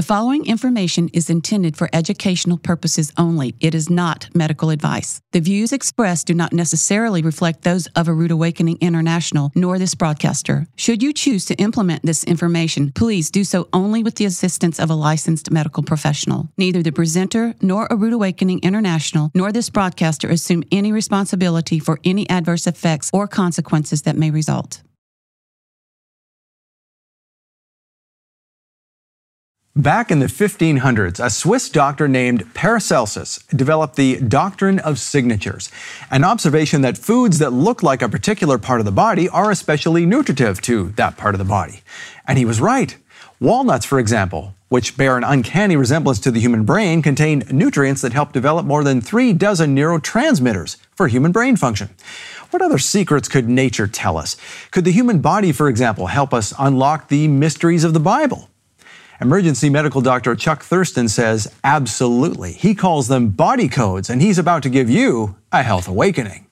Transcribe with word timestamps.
The 0.00 0.06
following 0.06 0.46
information 0.46 1.10
is 1.12 1.28
intended 1.28 1.76
for 1.76 1.90
educational 1.92 2.56
purposes 2.56 3.12
only. 3.18 3.54
It 3.60 3.74
is 3.74 3.90
not 3.90 4.30
medical 4.34 4.70
advice. 4.70 5.20
The 5.32 5.40
views 5.40 5.74
expressed 5.74 6.26
do 6.26 6.32
not 6.32 6.54
necessarily 6.54 7.20
reflect 7.20 7.64
those 7.64 7.86
of 7.88 8.08
A 8.08 8.14
Rood 8.14 8.30
Awakening 8.30 8.78
International 8.80 9.52
nor 9.54 9.78
this 9.78 9.94
broadcaster. 9.94 10.66
Should 10.74 11.02
you 11.02 11.12
choose 11.12 11.44
to 11.44 11.54
implement 11.56 12.02
this 12.02 12.24
information, 12.24 12.92
please 12.92 13.30
do 13.30 13.44
so 13.44 13.68
only 13.74 14.02
with 14.02 14.14
the 14.14 14.24
assistance 14.24 14.80
of 14.80 14.88
a 14.88 14.94
licensed 14.94 15.50
medical 15.50 15.82
professional. 15.82 16.48
Neither 16.56 16.82
the 16.82 16.92
presenter 16.92 17.54
nor 17.60 17.86
A 17.90 17.94
Rood 17.94 18.14
Awakening 18.14 18.60
International 18.62 19.30
nor 19.34 19.52
this 19.52 19.68
broadcaster 19.68 20.30
assume 20.30 20.62
any 20.72 20.92
responsibility 20.92 21.78
for 21.78 22.00
any 22.04 22.26
adverse 22.30 22.66
effects 22.66 23.10
or 23.12 23.28
consequences 23.28 24.00
that 24.04 24.16
may 24.16 24.30
result. 24.30 24.80
Back 29.80 30.10
in 30.10 30.18
the 30.18 30.26
1500s, 30.26 31.24
a 31.24 31.30
Swiss 31.30 31.70
doctor 31.70 32.06
named 32.06 32.52
Paracelsus 32.52 33.38
developed 33.48 33.96
the 33.96 34.20
doctrine 34.20 34.78
of 34.78 34.98
signatures, 34.98 35.70
an 36.10 36.22
observation 36.22 36.82
that 36.82 36.98
foods 36.98 37.38
that 37.38 37.54
look 37.54 37.82
like 37.82 38.02
a 38.02 38.08
particular 38.10 38.58
part 38.58 38.80
of 38.80 38.84
the 38.84 38.92
body 38.92 39.26
are 39.30 39.50
especially 39.50 40.04
nutritive 40.04 40.60
to 40.62 40.90
that 40.96 41.16
part 41.16 41.34
of 41.34 41.38
the 41.38 41.46
body. 41.46 41.80
And 42.26 42.36
he 42.36 42.44
was 42.44 42.60
right. 42.60 42.94
Walnuts, 43.40 43.86
for 43.86 43.98
example, 43.98 44.54
which 44.68 44.98
bear 44.98 45.16
an 45.16 45.24
uncanny 45.24 45.76
resemblance 45.76 46.20
to 46.20 46.30
the 46.30 46.40
human 46.40 46.64
brain, 46.64 47.00
contain 47.00 47.44
nutrients 47.50 48.02
that 48.02 48.12
help 48.12 48.34
develop 48.34 48.66
more 48.66 48.84
than 48.84 49.00
three 49.00 49.32
dozen 49.32 49.74
neurotransmitters 49.74 50.76
for 50.94 51.08
human 51.08 51.32
brain 51.32 51.56
function. 51.56 51.88
What 52.50 52.60
other 52.60 52.76
secrets 52.76 53.28
could 53.28 53.48
nature 53.48 53.86
tell 53.86 54.18
us? 54.18 54.36
Could 54.72 54.84
the 54.84 54.92
human 54.92 55.20
body, 55.20 55.52
for 55.52 55.70
example, 55.70 56.08
help 56.08 56.34
us 56.34 56.52
unlock 56.58 57.08
the 57.08 57.28
mysteries 57.28 57.82
of 57.82 57.94
the 57.94 58.00
Bible? 58.00 58.49
Emergency 59.22 59.68
medical 59.68 60.00
doctor 60.00 60.34
Chuck 60.34 60.62
Thurston 60.62 61.06
says 61.06 61.54
absolutely. 61.62 62.52
He 62.52 62.74
calls 62.74 63.06
them 63.06 63.28
body 63.28 63.68
codes, 63.68 64.08
and 64.08 64.22
he's 64.22 64.38
about 64.38 64.62
to 64.62 64.70
give 64.70 64.88
you 64.88 65.36
a 65.52 65.62
health 65.62 65.88
awakening. 65.88 66.46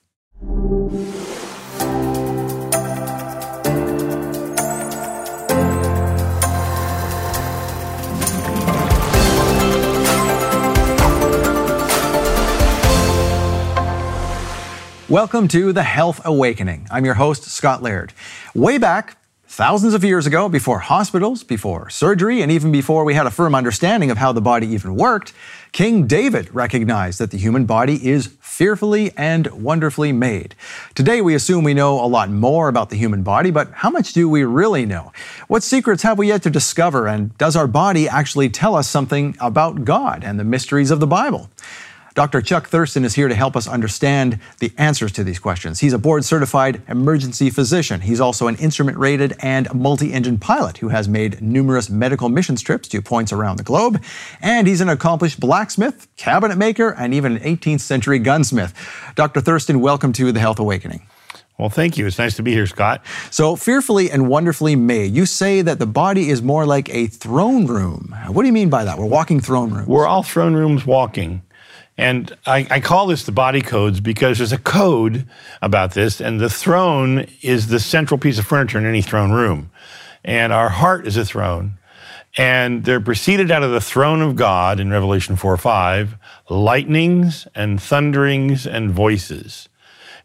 Welcome 15.09 15.47
to 15.47 15.73
the 15.73 15.81
Health 15.81 16.21
Awakening. 16.23 16.85
I'm 16.91 17.03
your 17.03 17.15
host, 17.15 17.45
Scott 17.45 17.81
Laird. 17.81 18.13
Way 18.53 18.77
back, 18.77 19.17
Thousands 19.51 19.95
of 19.95 20.03
years 20.03 20.27
ago, 20.27 20.47
before 20.47 20.77
hospitals, 20.77 21.43
before 21.43 21.89
surgery, 21.89 22.43
and 22.43 22.51
even 22.51 22.71
before 22.71 23.03
we 23.03 23.15
had 23.15 23.25
a 23.25 23.31
firm 23.31 23.55
understanding 23.55 24.11
of 24.11 24.17
how 24.19 24.31
the 24.31 24.41
body 24.41 24.67
even 24.67 24.95
worked, 24.95 25.33
King 25.71 26.05
David 26.05 26.53
recognized 26.53 27.19
that 27.19 27.31
the 27.31 27.37
human 27.37 27.65
body 27.65 28.07
is 28.07 28.27
fearfully 28.41 29.11
and 29.17 29.47
wonderfully 29.47 30.11
made. 30.11 30.53
Today, 30.93 31.19
we 31.19 31.33
assume 31.33 31.63
we 31.63 31.73
know 31.73 31.99
a 31.99 32.05
lot 32.05 32.29
more 32.29 32.69
about 32.69 32.91
the 32.91 32.95
human 32.95 33.23
body, 33.23 33.49
but 33.49 33.71
how 33.71 33.89
much 33.89 34.13
do 34.13 34.29
we 34.29 34.43
really 34.43 34.85
know? 34.85 35.11
What 35.47 35.63
secrets 35.63 36.03
have 36.03 36.19
we 36.19 36.27
yet 36.27 36.43
to 36.43 36.51
discover, 36.51 37.07
and 37.07 37.35
does 37.39 37.55
our 37.55 37.67
body 37.67 38.07
actually 38.07 38.49
tell 38.49 38.75
us 38.75 38.87
something 38.87 39.35
about 39.39 39.83
God 39.83 40.23
and 40.23 40.39
the 40.39 40.43
mysteries 40.43 40.91
of 40.91 40.99
the 40.99 41.07
Bible? 41.07 41.49
Dr. 42.19 42.41
Chuck 42.41 42.67
Thurston 42.67 43.05
is 43.05 43.15
here 43.15 43.29
to 43.29 43.33
help 43.33 43.55
us 43.55 43.65
understand 43.65 44.39
the 44.59 44.73
answers 44.77 45.13
to 45.13 45.23
these 45.23 45.39
questions. 45.39 45.79
He's 45.79 45.93
a 45.93 45.97
board 45.97 46.25
certified 46.25 46.81
emergency 46.89 47.49
physician. 47.49 48.01
He's 48.01 48.19
also 48.19 48.47
an 48.47 48.57
instrument 48.57 48.97
rated 48.97 49.37
and 49.39 49.73
multi 49.73 50.11
engine 50.11 50.37
pilot 50.37 50.79
who 50.79 50.89
has 50.89 51.07
made 51.07 51.41
numerous 51.41 51.89
medical 51.89 52.27
mission 52.27 52.57
trips 52.57 52.89
to 52.89 53.01
points 53.01 53.31
around 53.31 53.55
the 53.55 53.63
globe. 53.63 54.03
And 54.41 54.67
he's 54.67 54.81
an 54.81 54.89
accomplished 54.89 55.39
blacksmith, 55.39 56.09
cabinet 56.17 56.57
maker, 56.57 56.89
and 56.89 57.13
even 57.13 57.37
an 57.37 57.41
18th 57.41 57.79
century 57.79 58.19
gunsmith. 58.19 58.73
Dr. 59.15 59.39
Thurston, 59.39 59.79
welcome 59.79 60.11
to 60.11 60.33
the 60.33 60.41
Health 60.41 60.59
Awakening. 60.59 61.07
Well, 61.57 61.69
thank 61.69 61.97
you. 61.97 62.05
It's 62.05 62.17
nice 62.17 62.35
to 62.35 62.43
be 62.43 62.51
here, 62.51 62.67
Scott. 62.67 63.01
So, 63.31 63.55
fearfully 63.55 64.11
and 64.11 64.27
wonderfully 64.27 64.75
made, 64.75 65.13
you 65.13 65.25
say 65.25 65.61
that 65.61 65.79
the 65.79 65.87
body 65.87 66.29
is 66.29 66.41
more 66.41 66.65
like 66.65 66.89
a 66.89 67.07
throne 67.07 67.65
room. 67.65 68.13
What 68.27 68.43
do 68.43 68.47
you 68.47 68.53
mean 68.53 68.69
by 68.69 68.83
that? 68.83 68.97
We're 68.97 69.05
walking 69.05 69.39
throne 69.39 69.71
rooms. 69.71 69.87
We're 69.87 70.07
all 70.07 70.23
throne 70.23 70.53
rooms 70.53 70.85
walking. 70.85 71.43
And 71.99 72.33
I, 72.45 72.65
I, 72.71 72.79
call 72.79 73.07
this 73.07 73.23
the 73.23 73.33
body 73.33 73.59
codes 73.59 73.99
because 73.99 74.37
there's 74.37 74.53
a 74.53 74.57
code 74.57 75.27
about 75.61 75.95
this, 75.95 76.21
and 76.21 76.39
the 76.39 76.49
throne 76.49 77.27
is 77.41 77.67
the 77.67 77.79
central 77.81 78.17
piece 78.17 78.39
of 78.39 78.45
furniture 78.45 78.77
in 78.77 78.85
any 78.85 79.01
throne 79.01 79.33
room. 79.33 79.69
And 80.23 80.53
our 80.53 80.69
heart 80.69 81.05
is 81.05 81.17
a 81.17 81.25
throne. 81.25 81.73
And 82.37 82.85
they're 82.85 83.01
preceded 83.01 83.51
out 83.51 83.63
of 83.63 83.71
the 83.71 83.81
throne 83.81 84.21
of 84.21 84.37
God 84.37 84.79
in 84.79 84.89
Revelation 84.89 85.35
4 85.35 85.57
5, 85.57 86.15
lightnings 86.47 87.49
and 87.53 87.81
thunderings 87.81 88.65
and 88.65 88.91
voices. 88.91 89.67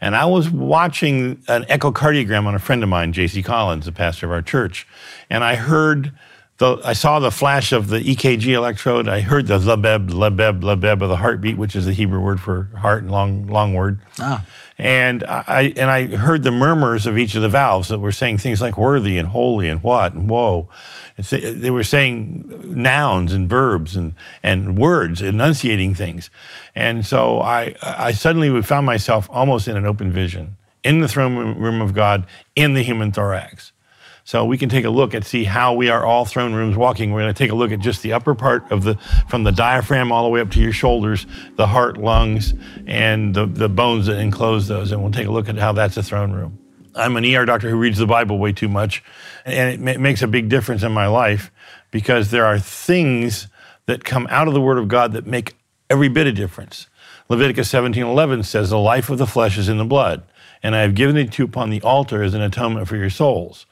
And 0.00 0.14
I 0.14 0.26
was 0.26 0.48
watching 0.48 1.42
an 1.48 1.64
echocardiogram 1.64 2.46
on 2.46 2.54
a 2.54 2.60
friend 2.60 2.84
of 2.84 2.88
mine, 2.88 3.12
J.C. 3.12 3.42
Collins, 3.42 3.86
the 3.86 3.92
pastor 3.92 4.26
of 4.26 4.32
our 4.32 4.42
church, 4.42 4.86
and 5.28 5.42
I 5.42 5.56
heard 5.56 6.12
the, 6.58 6.80
I 6.84 6.92
saw 6.92 7.18
the 7.18 7.32
flash 7.32 7.72
of 7.72 7.88
the 7.88 7.98
EKG 7.98 8.46
electrode. 8.46 9.08
I 9.08 9.20
heard 9.20 9.48
the 9.48 9.58
labeb, 9.58 10.10
labeb, 10.10 10.60
labeb 10.60 11.02
of 11.02 11.08
the 11.08 11.16
heartbeat, 11.16 11.58
which 11.58 11.74
is 11.74 11.86
the 11.86 11.92
Hebrew 11.92 12.20
word 12.20 12.40
for 12.40 12.70
heart 12.78 13.02
and 13.02 13.10
long, 13.10 13.48
long 13.48 13.74
word. 13.74 14.00
Ah. 14.20 14.44
And 14.78 15.22
I 15.24 15.72
and 15.76 15.88
I 15.90 16.06
heard 16.06 16.42
the 16.42 16.50
murmurs 16.50 17.06
of 17.06 17.16
each 17.16 17.36
of 17.36 17.42
the 17.42 17.48
valves 17.48 17.88
that 17.88 18.00
were 18.00 18.12
saying 18.12 18.38
things 18.38 18.60
like 18.60 18.76
worthy 18.76 19.18
and 19.18 19.28
holy 19.28 19.68
and 19.68 19.82
what 19.82 20.14
and 20.14 20.28
whoa. 20.28 20.68
they 21.30 21.70
were 21.70 21.84
saying 21.84 22.52
nouns 22.64 23.32
and 23.32 23.48
verbs 23.48 23.94
and, 23.94 24.14
and 24.42 24.76
words, 24.76 25.22
enunciating 25.22 25.94
things. 25.94 26.28
And 26.74 27.06
so 27.06 27.40
I, 27.40 27.76
I 27.82 28.12
suddenly 28.12 28.62
found 28.62 28.84
myself 28.84 29.28
almost 29.30 29.68
in 29.68 29.76
an 29.76 29.86
open 29.86 30.10
vision 30.10 30.56
in 30.82 31.00
the 31.00 31.08
throne 31.08 31.36
room 31.56 31.80
of 31.80 31.94
God 31.94 32.26
in 32.56 32.74
the 32.74 32.82
human 32.82 33.12
thorax. 33.12 33.72
So 34.26 34.46
we 34.46 34.56
can 34.56 34.70
take 34.70 34.86
a 34.86 34.90
look 34.90 35.12
and 35.12 35.24
see 35.24 35.44
how 35.44 35.74
we 35.74 35.90
are 35.90 36.02
all 36.02 36.24
throne 36.24 36.54
rooms 36.54 36.76
walking. 36.76 37.12
We're 37.12 37.20
going 37.20 37.34
to 37.34 37.38
take 37.38 37.50
a 37.50 37.54
look 37.54 37.72
at 37.72 37.80
just 37.80 38.02
the 38.02 38.14
upper 38.14 38.34
part 38.34 38.72
of 38.72 38.82
the, 38.82 38.96
from 39.28 39.44
the 39.44 39.52
diaphragm 39.52 40.10
all 40.10 40.24
the 40.24 40.30
way 40.30 40.40
up 40.40 40.50
to 40.52 40.60
your 40.60 40.72
shoulders, 40.72 41.26
the 41.56 41.66
heart, 41.66 41.98
lungs, 41.98 42.54
and 42.86 43.34
the, 43.34 43.44
the 43.44 43.68
bones 43.68 44.06
that 44.06 44.18
enclose 44.18 44.66
those. 44.66 44.92
And 44.92 45.02
we'll 45.02 45.12
take 45.12 45.26
a 45.26 45.30
look 45.30 45.50
at 45.50 45.58
how 45.58 45.72
that's 45.72 45.98
a 45.98 46.02
throne 46.02 46.32
room. 46.32 46.58
I'm 46.94 47.16
an 47.16 47.24
ER 47.26 47.44
doctor 47.44 47.68
who 47.68 47.76
reads 47.76 47.98
the 47.98 48.06
Bible 48.06 48.38
way 48.38 48.52
too 48.52 48.68
much, 48.68 49.02
and 49.44 49.74
it 49.74 49.80
ma- 49.80 50.00
makes 50.00 50.22
a 50.22 50.28
big 50.28 50.48
difference 50.48 50.82
in 50.82 50.92
my 50.92 51.06
life 51.06 51.50
because 51.90 52.30
there 52.30 52.46
are 52.46 52.58
things 52.58 53.48
that 53.86 54.04
come 54.04 54.26
out 54.30 54.48
of 54.48 54.54
the 54.54 54.60
Word 54.60 54.78
of 54.78 54.88
God 54.88 55.12
that 55.12 55.26
make 55.26 55.54
every 55.90 56.08
bit 56.08 56.26
of 56.26 56.34
difference. 56.34 56.86
Leviticus 57.28 57.68
17:11 57.68 58.44
says, 58.44 58.70
"The 58.70 58.78
life 58.78 59.10
of 59.10 59.18
the 59.18 59.26
flesh 59.26 59.58
is 59.58 59.68
in 59.68 59.76
the 59.76 59.84
blood, 59.84 60.22
and 60.62 60.74
I 60.74 60.80
have 60.80 60.94
given 60.94 61.16
it 61.16 61.32
to 61.32 61.42
you 61.42 61.46
upon 61.46 61.70
the 61.70 61.82
altar 61.82 62.22
as 62.22 62.32
an 62.32 62.42
atonement 62.42 62.88
for 62.88 62.96
your 62.96 63.10
souls." 63.10 63.66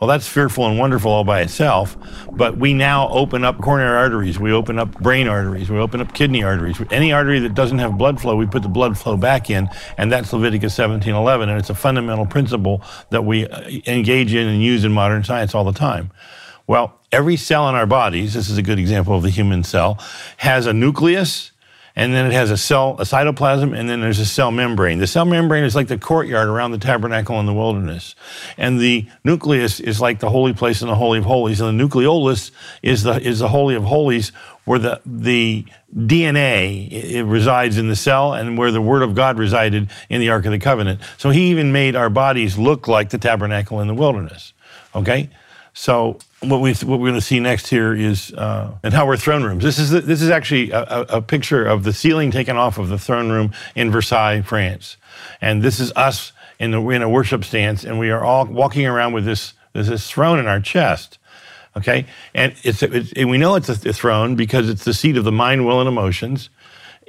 Well, 0.00 0.06
that's 0.06 0.28
fearful 0.28 0.64
and 0.64 0.78
wonderful 0.78 1.10
all 1.10 1.24
by 1.24 1.40
itself. 1.40 1.96
But 2.30 2.56
we 2.56 2.72
now 2.72 3.08
open 3.08 3.44
up 3.44 3.60
coronary 3.60 3.96
arteries, 3.96 4.38
we 4.38 4.52
open 4.52 4.78
up 4.78 4.96
brain 5.00 5.26
arteries, 5.26 5.70
we 5.70 5.78
open 5.78 6.00
up 6.00 6.14
kidney 6.14 6.44
arteries. 6.44 6.80
Any 6.92 7.12
artery 7.12 7.40
that 7.40 7.54
doesn't 7.54 7.78
have 7.78 7.98
blood 7.98 8.20
flow, 8.20 8.36
we 8.36 8.46
put 8.46 8.62
the 8.62 8.68
blood 8.68 8.96
flow 8.96 9.16
back 9.16 9.50
in, 9.50 9.68
and 9.96 10.12
that's 10.12 10.32
Leviticus 10.32 10.76
17:11. 10.76 11.48
And 11.48 11.58
it's 11.58 11.70
a 11.70 11.74
fundamental 11.74 12.26
principle 12.26 12.80
that 13.10 13.24
we 13.24 13.48
uh, 13.48 13.68
engage 13.86 14.34
in 14.34 14.46
and 14.46 14.62
use 14.62 14.84
in 14.84 14.92
modern 14.92 15.24
science 15.24 15.52
all 15.54 15.64
the 15.64 15.72
time. 15.72 16.12
Well, 16.68 17.00
every 17.10 17.36
cell 17.36 17.68
in 17.68 17.74
our 17.74 17.86
bodies, 17.86 18.34
this 18.34 18.48
is 18.48 18.58
a 18.58 18.62
good 18.62 18.78
example 18.78 19.16
of 19.16 19.22
the 19.22 19.30
human 19.30 19.64
cell, 19.64 19.98
has 20.36 20.66
a 20.66 20.72
nucleus 20.72 21.50
and 21.98 22.14
then 22.14 22.26
it 22.26 22.32
has 22.32 22.52
a 22.52 22.56
cell, 22.56 22.94
a 23.00 23.02
cytoplasm, 23.02 23.76
and 23.76 23.90
then 23.90 24.00
there's 24.00 24.20
a 24.20 24.24
cell 24.24 24.52
membrane. 24.52 24.98
The 24.98 25.08
cell 25.08 25.24
membrane 25.24 25.64
is 25.64 25.74
like 25.74 25.88
the 25.88 25.98
courtyard 25.98 26.46
around 26.46 26.70
the 26.70 26.78
tabernacle 26.78 27.40
in 27.40 27.46
the 27.46 27.52
wilderness. 27.52 28.14
And 28.56 28.78
the 28.78 29.08
nucleus 29.24 29.80
is 29.80 30.00
like 30.00 30.20
the 30.20 30.30
holy 30.30 30.52
place 30.52 30.80
in 30.80 30.86
the 30.86 30.94
Holy 30.94 31.18
of 31.18 31.24
Holies. 31.24 31.60
And 31.60 31.78
the 31.78 31.84
nucleolus 31.84 32.52
is 32.84 33.02
the, 33.02 33.20
is 33.20 33.40
the 33.40 33.48
Holy 33.48 33.74
of 33.74 33.82
Holies 33.82 34.30
where 34.64 34.78
the, 34.78 35.00
the 35.04 35.64
DNA 35.92 36.88
it 36.88 37.24
resides 37.24 37.78
in 37.78 37.88
the 37.88 37.96
cell 37.96 38.32
and 38.32 38.56
where 38.56 38.70
the 38.70 38.80
Word 38.80 39.02
of 39.02 39.16
God 39.16 39.36
resided 39.36 39.90
in 40.08 40.20
the 40.20 40.28
Ark 40.30 40.46
of 40.46 40.52
the 40.52 40.60
Covenant. 40.60 41.00
So 41.16 41.30
he 41.30 41.50
even 41.50 41.72
made 41.72 41.96
our 41.96 42.10
bodies 42.10 42.56
look 42.56 42.86
like 42.86 43.10
the 43.10 43.18
tabernacle 43.18 43.80
in 43.80 43.88
the 43.88 43.94
wilderness. 43.94 44.52
Okay? 44.94 45.30
So 45.74 46.18
what 46.40 46.60
we 46.60 46.72
what 46.74 47.00
we're 47.00 47.08
going 47.08 47.14
to 47.14 47.20
see 47.20 47.40
next 47.40 47.68
here 47.68 47.94
is 47.94 48.32
uh, 48.32 48.72
and 48.82 48.94
how 48.94 49.06
we're 49.06 49.16
throne 49.16 49.42
rooms. 49.42 49.62
This 49.62 49.78
is 49.78 49.90
this 49.90 50.22
is 50.22 50.30
actually 50.30 50.70
a, 50.70 50.82
a, 51.08 51.22
picture 51.22 51.64
of 51.64 51.84
the 51.84 51.92
ceiling 51.92 52.30
taken 52.30 52.56
off 52.56 52.78
of 52.78 52.88
the 52.88 52.98
throne 52.98 53.30
room 53.30 53.52
in 53.74 53.90
Versailles, 53.90 54.42
France, 54.42 54.96
and 55.40 55.62
this 55.62 55.80
is 55.80 55.92
us 55.96 56.32
in 56.58 56.70
the 56.70 56.88
in 56.90 57.02
a 57.02 57.08
worship 57.08 57.44
stance, 57.44 57.84
and 57.84 57.98
we 57.98 58.10
are 58.10 58.24
all 58.24 58.46
walking 58.46 58.86
around 58.86 59.12
with 59.12 59.24
this 59.24 59.54
this 59.72 60.10
throne 60.10 60.38
in 60.38 60.46
our 60.46 60.60
chest. 60.60 61.18
Okay, 61.76 62.06
and 62.34 62.54
it's, 62.62 62.82
it's 62.82 63.12
and 63.12 63.30
we 63.30 63.38
know 63.38 63.54
it's 63.54 63.68
a 63.68 63.92
throne 63.92 64.34
because 64.34 64.68
it's 64.68 64.84
the 64.84 64.94
seat 64.94 65.16
of 65.16 65.24
the 65.24 65.32
mind, 65.32 65.66
will, 65.66 65.80
and 65.80 65.88
emotions. 65.88 66.50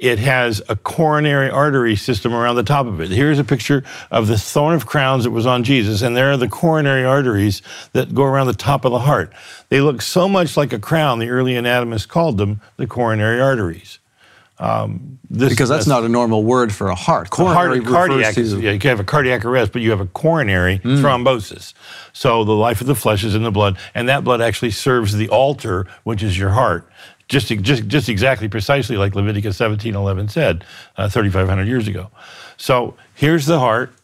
It 0.00 0.18
has 0.18 0.62
a 0.70 0.76
coronary 0.76 1.50
artery 1.50 1.94
system 1.94 2.32
around 2.32 2.56
the 2.56 2.62
top 2.62 2.86
of 2.86 3.02
it. 3.02 3.10
Here's 3.10 3.38
a 3.38 3.44
picture 3.44 3.84
of 4.10 4.28
the 4.28 4.38
thorn 4.38 4.74
of 4.74 4.86
crowns 4.86 5.24
that 5.24 5.30
was 5.30 5.44
on 5.44 5.62
Jesus, 5.62 6.00
and 6.00 6.16
there 6.16 6.32
are 6.32 6.38
the 6.38 6.48
coronary 6.48 7.04
arteries 7.04 7.60
that 7.92 8.14
go 8.14 8.24
around 8.24 8.46
the 8.46 8.54
top 8.54 8.86
of 8.86 8.92
the 8.92 9.00
heart. 9.00 9.30
They 9.68 9.82
look 9.82 10.00
so 10.00 10.26
much 10.26 10.56
like 10.56 10.72
a 10.72 10.78
crown, 10.78 11.18
the 11.18 11.28
early 11.28 11.54
anatomists 11.54 12.06
called 12.06 12.38
them 12.38 12.62
the 12.78 12.86
coronary 12.86 13.42
arteries. 13.42 13.98
Um, 14.58 15.18
this, 15.28 15.50
because 15.50 15.68
that's, 15.68 15.80
that's, 15.80 15.86
not 15.86 16.04
a 16.04 16.08
normal 16.08 16.44
word 16.44 16.72
for 16.72 16.88
a 16.88 16.94
heart. 16.94 17.28
Coronary 17.28 17.82
heart, 17.82 18.10
cardiac, 18.10 18.34
to, 18.34 18.60
yeah, 18.60 18.72
you 18.72 18.78
can 18.78 18.90
have 18.90 19.00
a 19.00 19.04
cardiac 19.04 19.44
arrest, 19.44 19.72
but 19.72 19.82
you 19.82 19.90
have 19.90 20.00
a 20.00 20.06
coronary 20.06 20.78
mm. 20.78 21.00
thrombosis. 21.00 21.74
So 22.14 22.44
the 22.44 22.52
life 22.52 22.80
of 22.80 22.86
the 22.86 22.94
flesh 22.94 23.22
is 23.22 23.34
in 23.34 23.42
the 23.42 23.50
blood, 23.50 23.78
and 23.94 24.08
that 24.08 24.24
blood 24.24 24.40
actually 24.40 24.70
serves 24.70 25.14
the 25.14 25.28
altar, 25.28 25.86
which 26.04 26.22
is 26.22 26.38
your 26.38 26.50
heart. 26.50 26.90
Just, 27.30 27.46
just, 27.46 27.86
just 27.86 28.08
exactly 28.08 28.48
precisely 28.48 28.96
like 28.96 29.14
Leviticus 29.14 29.56
17:11 29.56 30.28
said, 30.28 30.64
uh, 30.96 31.08
3,500 31.08 31.68
years 31.68 31.86
ago. 31.86 32.10
So 32.56 32.94
here's 33.14 33.46
the 33.46 33.60
heart, 33.60 33.94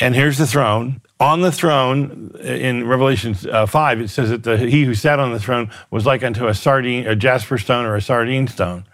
and 0.00 0.16
here's 0.16 0.36
the 0.36 0.48
throne. 0.48 1.00
On 1.20 1.42
the 1.42 1.52
throne, 1.52 2.32
in 2.42 2.88
Revelation 2.88 3.36
uh, 3.50 3.66
5, 3.66 4.00
it 4.00 4.08
says 4.08 4.30
that 4.30 4.42
the, 4.42 4.58
he 4.58 4.82
who 4.82 4.94
sat 4.96 5.20
on 5.20 5.32
the 5.32 5.38
throne 5.38 5.70
was 5.92 6.04
like 6.04 6.24
unto 6.24 6.48
a 6.48 6.54
sardine, 6.54 7.06
a 7.06 7.14
jasper 7.14 7.56
stone, 7.56 7.86
or 7.86 7.94
a 7.94 8.02
sardine 8.02 8.48
stone. 8.48 8.84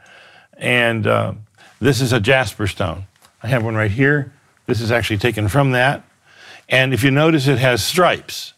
And 0.58 1.06
uh, 1.06 1.32
this 1.80 2.02
is 2.02 2.12
a 2.12 2.20
jasper 2.20 2.66
stone. 2.66 3.06
I 3.42 3.48
have 3.48 3.64
one 3.64 3.74
right 3.74 3.90
here. 3.90 4.34
This 4.66 4.82
is 4.82 4.92
actually 4.92 5.16
taken 5.16 5.48
from 5.48 5.72
that. 5.72 6.04
And 6.68 6.92
if 6.92 7.02
you 7.02 7.10
notice, 7.10 7.48
it 7.48 7.58
has 7.58 7.82
stripes. 7.82 8.52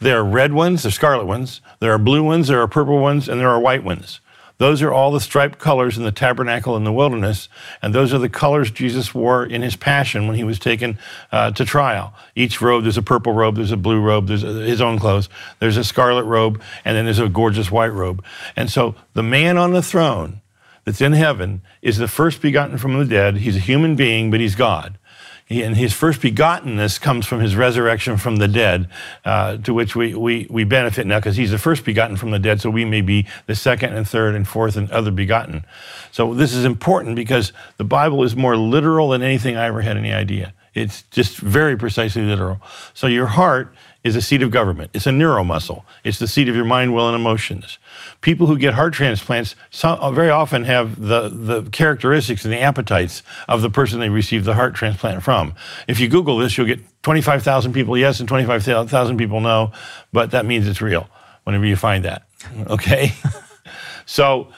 There 0.00 0.18
are 0.18 0.24
red 0.24 0.54
ones, 0.54 0.82
there 0.82 0.88
are 0.88 0.92
scarlet 0.92 1.26
ones, 1.26 1.60
there 1.78 1.92
are 1.92 1.98
blue 1.98 2.22
ones, 2.22 2.48
there 2.48 2.60
are 2.60 2.68
purple 2.68 2.98
ones, 2.98 3.28
and 3.28 3.38
there 3.38 3.48
are 3.48 3.60
white 3.60 3.84
ones. 3.84 4.20
Those 4.58 4.80
are 4.80 4.92
all 4.92 5.12
the 5.12 5.20
striped 5.20 5.58
colors 5.58 5.98
in 5.98 6.04
the 6.04 6.12
tabernacle 6.12 6.76
in 6.76 6.84
the 6.84 6.92
wilderness, 6.92 7.50
and 7.82 7.94
those 7.94 8.14
are 8.14 8.18
the 8.18 8.28
colors 8.28 8.70
Jesus 8.70 9.14
wore 9.14 9.44
in 9.44 9.60
his 9.60 9.76
passion 9.76 10.26
when 10.26 10.36
he 10.36 10.44
was 10.44 10.58
taken 10.58 10.98
uh, 11.30 11.50
to 11.52 11.64
trial. 11.66 12.14
Each 12.34 12.62
robe, 12.62 12.84
there's 12.84 12.96
a 12.96 13.02
purple 13.02 13.34
robe, 13.34 13.56
there's 13.56 13.72
a 13.72 13.76
blue 13.76 14.00
robe, 14.00 14.28
there's 14.28 14.44
a, 14.44 14.52
his 14.62 14.80
own 14.80 14.98
clothes, 14.98 15.28
there's 15.58 15.76
a 15.76 15.84
scarlet 15.84 16.24
robe, 16.24 16.62
and 16.86 16.96
then 16.96 17.04
there's 17.04 17.18
a 17.18 17.28
gorgeous 17.28 17.70
white 17.70 17.92
robe. 17.92 18.24
And 18.56 18.70
so 18.70 18.94
the 19.12 19.22
man 19.22 19.58
on 19.58 19.72
the 19.72 19.82
throne 19.82 20.40
that's 20.86 21.02
in 21.02 21.12
heaven 21.12 21.60
is 21.82 21.98
the 21.98 22.08
first 22.08 22.40
begotten 22.40 22.78
from 22.78 22.98
the 22.98 23.04
dead. 23.04 23.38
He's 23.38 23.56
a 23.56 23.60
human 23.60 23.94
being, 23.94 24.30
but 24.30 24.40
he's 24.40 24.54
God. 24.54 24.98
And 25.48 25.76
his 25.76 25.92
first 25.92 26.20
begottenness 26.20 27.00
comes 27.00 27.24
from 27.24 27.38
his 27.38 27.54
resurrection 27.54 28.16
from 28.16 28.36
the 28.36 28.48
dead, 28.48 28.88
uh, 29.24 29.58
to 29.58 29.72
which 29.72 29.94
we, 29.94 30.12
we, 30.12 30.48
we 30.50 30.64
benefit 30.64 31.06
now 31.06 31.20
because 31.20 31.36
he's 31.36 31.52
the 31.52 31.58
first 31.58 31.84
begotten 31.84 32.16
from 32.16 32.32
the 32.32 32.40
dead, 32.40 32.60
so 32.60 32.68
we 32.68 32.84
may 32.84 33.00
be 33.00 33.26
the 33.46 33.54
second 33.54 33.94
and 33.94 34.08
third 34.08 34.34
and 34.34 34.48
fourth 34.48 34.76
and 34.76 34.90
other 34.90 35.12
begotten. 35.12 35.64
So 36.10 36.34
this 36.34 36.52
is 36.52 36.64
important 36.64 37.14
because 37.14 37.52
the 37.76 37.84
Bible 37.84 38.24
is 38.24 38.34
more 38.34 38.56
literal 38.56 39.10
than 39.10 39.22
anything 39.22 39.56
I 39.56 39.66
ever 39.66 39.82
had 39.82 39.96
any 39.96 40.12
idea. 40.12 40.52
It's 40.74 41.02
just 41.12 41.38
very 41.38 41.76
precisely 41.76 42.22
literal. 42.22 42.60
So 42.92 43.06
your 43.06 43.26
heart 43.26 43.72
is 44.06 44.14
a 44.14 44.22
seat 44.22 44.40
of 44.40 44.52
government. 44.52 44.90
It's 44.94 45.06
a 45.06 45.10
neuromuscle. 45.10 45.82
It's 46.04 46.20
the 46.20 46.28
seat 46.28 46.48
of 46.48 46.54
your 46.54 46.64
mind, 46.64 46.94
will, 46.94 47.08
and 47.08 47.16
emotions. 47.16 47.78
People 48.20 48.46
who 48.46 48.56
get 48.56 48.74
heart 48.74 48.94
transplants 48.94 49.56
uh, 49.82 50.10
very 50.12 50.30
often 50.30 50.62
have 50.64 51.00
the, 51.00 51.28
the 51.28 51.68
characteristics 51.70 52.44
and 52.44 52.54
the 52.54 52.60
appetites 52.60 53.24
of 53.48 53.62
the 53.62 53.70
person 53.70 53.98
they 53.98 54.08
received 54.08 54.44
the 54.44 54.54
heart 54.54 54.74
transplant 54.74 55.24
from. 55.24 55.54
If 55.88 55.98
you 55.98 56.08
Google 56.08 56.38
this, 56.38 56.56
you'll 56.56 56.68
get 56.68 56.80
25,000 57.02 57.72
people 57.72 57.98
yes 57.98 58.20
and 58.20 58.28
25,000 58.28 59.16
people 59.16 59.40
no, 59.40 59.72
but 60.12 60.30
that 60.30 60.46
means 60.46 60.68
it's 60.68 60.80
real 60.80 61.08
whenever 61.42 61.66
you 61.66 61.76
find 61.76 62.04
that. 62.04 62.22
Okay? 62.68 63.12
so, 64.06 64.52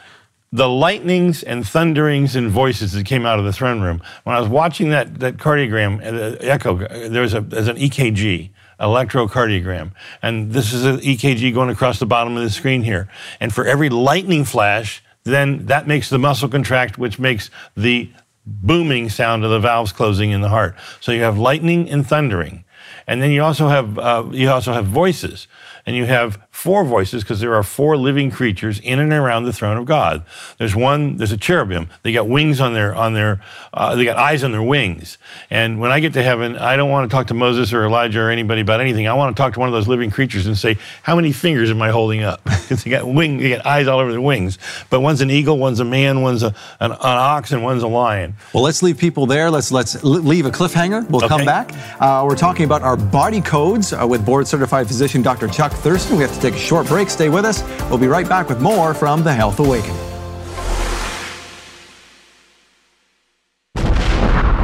the 0.51 0.69
lightnings 0.69 1.43
and 1.43 1.67
thunderings 1.67 2.35
and 2.35 2.51
voices 2.51 2.93
that 2.93 3.05
came 3.05 3.27
out 3.27 3.39
of 3.39 3.45
the 3.45 3.53
throne 3.53 3.83
room. 3.83 4.03
When 4.25 4.35
I 4.35 4.41
was 4.41 4.49
watching 4.49 4.91
that, 4.91 5.21
that 5.21 5.37
cardiogram, 5.37 6.01
uh, 6.01 6.37
echo, 6.41 6.77
there 7.09 7.21
was, 7.21 7.35
a, 7.35 7.43
there's 7.43 7.69
an 7.69 7.77
EKG 7.77 8.51
electrocardiogram. 8.81 9.93
And 10.23 10.53
this 10.53 10.73
is 10.73 10.85
an 10.85 10.99
EKG 10.99 11.53
going 11.53 11.71
across 11.71 11.99
the 11.99 12.07
bottom 12.07 12.37
of 12.37 12.43
the 12.43 12.51
screen 12.51 12.83
here. 12.83 13.09
And 13.41 13.53
for 13.53 13.65
every 13.65 13.89
lightning 13.89 14.45
flash, 14.45 15.03
then 15.25 15.67
that 15.67 15.87
makes 15.87 16.09
the 16.09 16.19
muscle 16.19 16.49
contract, 16.49 16.99
which 16.99 17.19
makes 17.19 17.51
the 17.77 18.11
booming 18.47 19.11
sound 19.11 19.45
of 19.45 19.51
the 19.51 19.61
valves 19.61 19.93
closing 19.93 20.31
in 20.31 20.41
the 20.41 20.49
heart. 20.49 20.75
So 21.01 21.13
you 21.13 21.23
have 21.23 21.39
lightning 21.39 21.91
and 21.91 22.07
thundering. 22.07 22.65
And 23.07 23.23
then 23.23 23.31
you 23.31 23.43
also 23.43 23.69
have, 23.69 23.99
uh, 23.99 24.25
you 24.31 24.51
also 24.51 24.73
have 24.73 24.87
voices 24.87 25.49
and 25.87 25.97
you 25.97 26.05
have 26.05 26.39
four 26.51 26.85
voices 26.85 27.23
because 27.23 27.41
there 27.41 27.55
are 27.55 27.63
four 27.63 27.97
living 27.97 28.31
creatures 28.31 28.79
in 28.81 28.99
and 28.99 29.13
around 29.13 29.45
the 29.45 29.53
throne 29.53 29.77
of 29.77 29.87
God. 29.87 30.23
There's 30.59 30.75
one, 30.75 31.17
there's 31.17 31.33
a 31.33 31.37
cherubim. 31.37 31.89
They 32.03 32.13
got 32.13 32.29
wings 32.29 32.61
on 32.61 32.75
their, 32.75 32.95
on 32.95 33.15
their, 33.15 33.41
uh, 33.73 33.95
they 33.95 34.05
got 34.05 34.17
eyes 34.17 34.45
on 34.45 34.53
their 34.53 34.63
wings. 34.63 35.17
And 35.51 35.81
when 35.81 35.93
I 35.93 36.01
get 36.01 36.13
to 36.15 36.23
heaven, 36.23 36.59
I 36.59 36.77
don't 36.77 36.91
want 36.91 37.09
to 37.09 37.15
talk 37.15 37.29
to 37.29 37.35
Moses 37.35 37.73
or 37.73 37.85
Elijah 37.85 38.21
or 38.21 38.31
anybody 38.31 38.61
about 38.61 38.81
anything. 38.81 39.07
I 39.07 39.15
want 39.15 39.35
to 39.35 39.41
talk 39.41 39.55
to 39.55 39.61
one 39.61 39.69
of 39.69 39.73
those 39.73 39.89
living 39.89 40.11
creatures 40.11 40.47
and 40.47 40.59
say, 40.59 40.77
how 41.05 41.17
many 41.17 41.33
fingers 41.33 41.71
am 41.71 41.81
I 41.81 41.91
holding 41.91 42.23
up? 42.23 42.41
Because 42.69 42.85
they 42.85 42.91
got 42.91 43.09
wing, 43.09 43.39
they 43.39 43.49
got 43.49 43.65
eyes 43.65 43.89
all 43.89 43.99
over 43.99 44.13
their 44.13 44.21
wings. 44.21 44.59
But 44.91 45.01
one's 45.01 45.23
an 45.23 45.31
eagle, 45.31 45.57
one's 45.57 45.81
a 45.81 45.87
man, 45.87 46.21
one's 46.21 46.43
a, 46.43 46.49
an, 46.81 46.93
an 46.93 46.99
ox, 47.01 47.51
and 47.51 47.63
one's 47.63 47.83
a 47.83 47.89
lion. 47.89 48.35
Well, 48.53 48.63
let's 48.63 48.83
leave 48.83 48.99
people 48.99 49.25
there. 49.25 49.51
Let's 49.51 49.73
let's 49.73 50.05
leave 50.05 50.45
a 50.45 50.51
cliffhanger. 50.51 51.09
We'll 51.09 51.25
okay. 51.25 51.29
come 51.29 51.47
back. 51.47 51.73
Uh, 51.99 52.27
we're 52.29 52.37
talking 52.37 52.67
about 52.69 52.83
our 52.83 52.99
body 52.99 53.41
codes 53.41 53.95
uh, 53.95 54.07
with 54.07 54.27
board 54.27 54.47
certified 54.47 54.87
physician 54.87 55.23
Dr. 55.23 55.49
Chuck 55.49 55.73
Thurston. 55.73 56.19
We 56.19 56.23
have 56.23 56.35
to 56.35 56.41
take 56.41 56.55
a 56.55 56.59
short 56.59 56.87
break. 56.87 57.09
Stay 57.09 57.31
with 57.31 57.47
us. 57.47 57.63
We'll 57.89 57.97
be 57.97 58.09
right 58.09 58.29
back 58.29 58.51
with 58.51 58.61
more 58.61 58.93
from 58.93 59.25
the 59.25 59.33
Health 59.33 59.59
Awakening. 59.59 59.97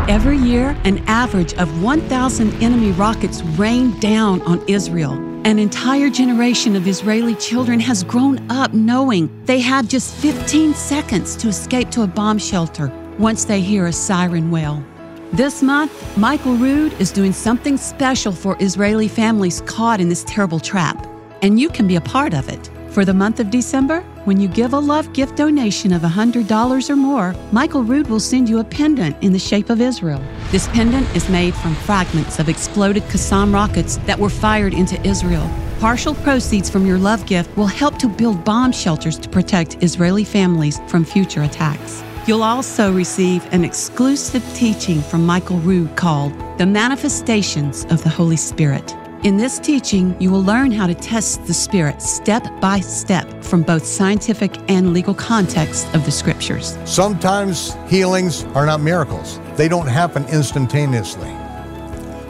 Every 0.06 0.36
year, 0.36 0.76
an 0.84 1.02
average 1.06 1.54
of 1.54 1.82
1,000 1.82 2.62
enemy 2.62 2.92
rockets 2.92 3.42
rain 3.42 3.98
down 4.00 4.42
on 4.42 4.62
Israel. 4.68 5.12
An 5.46 5.58
entire 5.58 6.10
generation 6.10 6.76
of 6.76 6.86
Israeli 6.86 7.34
children 7.36 7.80
has 7.80 8.04
grown 8.04 8.50
up 8.50 8.74
knowing 8.74 9.44
they 9.46 9.60
have 9.60 9.88
just 9.88 10.14
15 10.16 10.74
seconds 10.74 11.36
to 11.36 11.48
escape 11.48 11.90
to 11.92 12.02
a 12.02 12.06
bomb 12.06 12.36
shelter 12.36 12.92
once 13.18 13.46
they 13.46 13.62
hear 13.62 13.86
a 13.86 13.92
siren 13.92 14.50
wail. 14.50 14.84
This 15.34 15.64
month, 15.64 16.16
Michael 16.16 16.54
Rood 16.54 16.92
is 17.00 17.10
doing 17.10 17.32
something 17.32 17.76
special 17.76 18.30
for 18.30 18.56
Israeli 18.60 19.08
families 19.08 19.62
caught 19.62 20.00
in 20.00 20.08
this 20.08 20.22
terrible 20.28 20.60
trap 20.60 21.08
and 21.42 21.58
you 21.58 21.68
can 21.68 21.88
be 21.88 21.96
a 21.96 22.00
part 22.00 22.34
of 22.34 22.48
it. 22.48 22.70
For 22.90 23.04
the 23.04 23.14
month 23.14 23.40
of 23.40 23.50
December, 23.50 24.02
when 24.26 24.38
you 24.40 24.46
give 24.46 24.74
a 24.74 24.78
love 24.78 25.12
gift 25.12 25.34
donation 25.34 25.92
of 25.92 26.02
$100 26.02 26.88
or 26.88 26.94
more, 26.94 27.34
Michael 27.50 27.82
Rood 27.82 28.06
will 28.06 28.20
send 28.20 28.48
you 28.48 28.60
a 28.60 28.64
pendant 28.64 29.20
in 29.24 29.32
the 29.32 29.38
shape 29.40 29.70
of 29.70 29.80
Israel. 29.80 30.22
This 30.52 30.68
pendant 30.68 31.16
is 31.16 31.28
made 31.28 31.56
from 31.56 31.74
fragments 31.74 32.38
of 32.38 32.48
exploded 32.48 33.02
Qassam 33.08 33.52
rockets 33.52 33.96
that 34.06 34.20
were 34.20 34.30
fired 34.30 34.72
into 34.72 35.04
Israel. 35.04 35.50
Partial 35.80 36.14
proceeds 36.14 36.70
from 36.70 36.86
your 36.86 36.98
love 36.98 37.26
gift 37.26 37.56
will 37.56 37.66
help 37.66 37.98
to 37.98 38.08
build 38.08 38.44
bomb 38.44 38.70
shelters 38.70 39.18
to 39.18 39.28
protect 39.28 39.82
Israeli 39.82 40.22
families 40.22 40.78
from 40.86 41.04
future 41.04 41.42
attacks. 41.42 42.03
You'll 42.26 42.42
also 42.42 42.90
receive 42.90 43.44
an 43.52 43.64
exclusive 43.64 44.42
teaching 44.54 45.02
from 45.02 45.26
Michael 45.26 45.58
Rood 45.58 45.94
called 45.94 46.32
The 46.56 46.64
Manifestations 46.64 47.84
of 47.90 48.02
the 48.02 48.08
Holy 48.08 48.38
Spirit. 48.38 48.94
In 49.24 49.36
this 49.36 49.58
teaching, 49.58 50.16
you 50.18 50.30
will 50.30 50.42
learn 50.42 50.70
how 50.70 50.86
to 50.86 50.94
test 50.94 51.44
the 51.44 51.52
Spirit 51.52 52.00
step 52.00 52.42
by 52.62 52.80
step 52.80 53.44
from 53.44 53.62
both 53.62 53.84
scientific 53.84 54.56
and 54.70 54.94
legal 54.94 55.12
context 55.12 55.86
of 55.94 56.06
the 56.06 56.10
Scriptures. 56.10 56.78
Sometimes 56.86 57.74
healings 57.88 58.44
are 58.54 58.64
not 58.64 58.80
miracles, 58.80 59.38
they 59.56 59.68
don't 59.68 59.86
happen 59.86 60.24
instantaneously. 60.28 61.30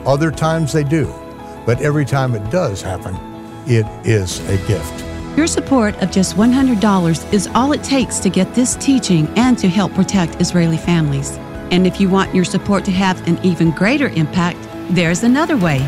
Other 0.04 0.32
times 0.32 0.72
they 0.72 0.82
do, 0.82 1.06
but 1.66 1.80
every 1.80 2.04
time 2.04 2.34
it 2.34 2.50
does 2.50 2.82
happen, 2.82 3.14
it 3.68 3.86
is 4.04 4.40
a 4.48 4.56
gift. 4.66 5.13
Your 5.37 5.49
support 5.49 6.00
of 6.00 6.12
just 6.12 6.37
$100 6.37 7.33
is 7.33 7.49
all 7.57 7.73
it 7.73 7.83
takes 7.83 8.21
to 8.21 8.31
get 8.31 8.55
this 8.55 8.76
teaching 8.76 9.26
and 9.37 9.59
to 9.59 9.69
help 9.69 9.93
protect 9.93 10.41
Israeli 10.41 10.76
families. 10.76 11.33
And 11.73 11.88
if 11.88 12.00
you 12.00 12.09
want 12.09 12.33
your 12.33 12.45
support 12.45 12.85
to 12.85 12.93
have 12.93 13.26
an 13.26 13.45
even 13.45 13.73
greater 13.73 14.09
impact, 14.11 14.59
there's 14.91 15.25
another 15.25 15.57
way. 15.57 15.81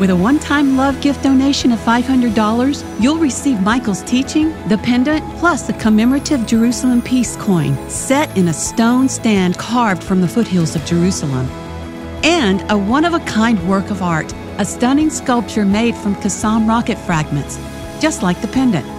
With 0.00 0.08
a 0.08 0.16
one 0.16 0.38
time 0.38 0.78
love 0.78 1.02
gift 1.02 1.22
donation 1.22 1.70
of 1.70 1.78
$500, 1.80 3.02
you'll 3.02 3.18
receive 3.18 3.60
Michael's 3.60 4.02
teaching, 4.04 4.52
the 4.68 4.78
pendant, 4.78 5.22
plus 5.38 5.68
a 5.68 5.74
commemorative 5.74 6.46
Jerusalem 6.46 7.02
peace 7.02 7.36
coin 7.36 7.76
set 7.90 8.34
in 8.38 8.48
a 8.48 8.54
stone 8.54 9.10
stand 9.10 9.58
carved 9.58 10.02
from 10.02 10.22
the 10.22 10.28
foothills 10.28 10.76
of 10.76 10.84
Jerusalem. 10.86 11.46
And 12.24 12.64
a 12.70 12.78
one 12.78 13.04
of 13.04 13.12
a 13.12 13.20
kind 13.20 13.68
work 13.68 13.90
of 13.90 14.02
art, 14.02 14.32
a 14.56 14.64
stunning 14.64 15.10
sculpture 15.10 15.66
made 15.66 15.94
from 15.94 16.14
Qassam 16.16 16.66
rocket 16.66 16.96
fragments, 16.96 17.58
just 18.00 18.22
like 18.22 18.40
the 18.40 18.48
pendant. 18.48 18.93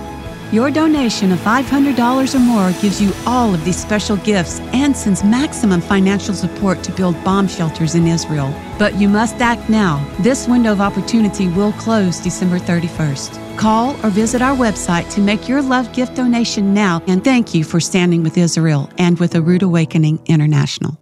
Your 0.56 0.72
donation 0.72 1.34
of 1.34 1.40
$500 1.40 2.34
or 2.34 2.40
more 2.40 2.72
gives 2.82 3.02
you 3.02 3.12
all 3.26 3.54
of 3.54 3.66
these 3.66 3.76
special 3.76 4.16
gifts 4.16 4.62
and 4.72 4.96
sends 4.96 5.22
maximum 5.22 5.82
financial 5.82 6.34
support 6.34 6.82
to 6.84 6.94
build 6.94 7.22
bomb 7.26 7.50
shelters 7.50 7.94
in 7.94 8.08
Israel. 8.08 8.56
But 8.80 8.96
you 8.96 9.10
must 9.10 9.42
act 9.42 9.70
now. 9.70 10.02
This 10.22 10.48
window 10.48 10.72
of 10.72 10.80
opportunity 10.80 11.50
will 11.50 11.74
close 11.74 12.22
December 12.22 12.58
31st. 12.58 13.58
Call 13.58 13.98
or 14.02 14.10
visit 14.10 14.42
our 14.42 14.56
website 14.56 15.12
to 15.16 15.20
make 15.20 15.50
your 15.50 15.62
love 15.62 15.92
gift 15.92 16.16
donation 16.16 16.74
now. 16.74 17.04
And 17.06 17.22
thank 17.22 17.54
you 17.54 17.66
for 17.66 17.82
standing 17.82 18.24
with 18.24 18.38
Israel 18.38 18.90
and 18.98 19.20
with 19.20 19.36
A 19.36 19.42
Rood 19.42 19.62
Awakening 19.62 20.22
International. 20.26 20.98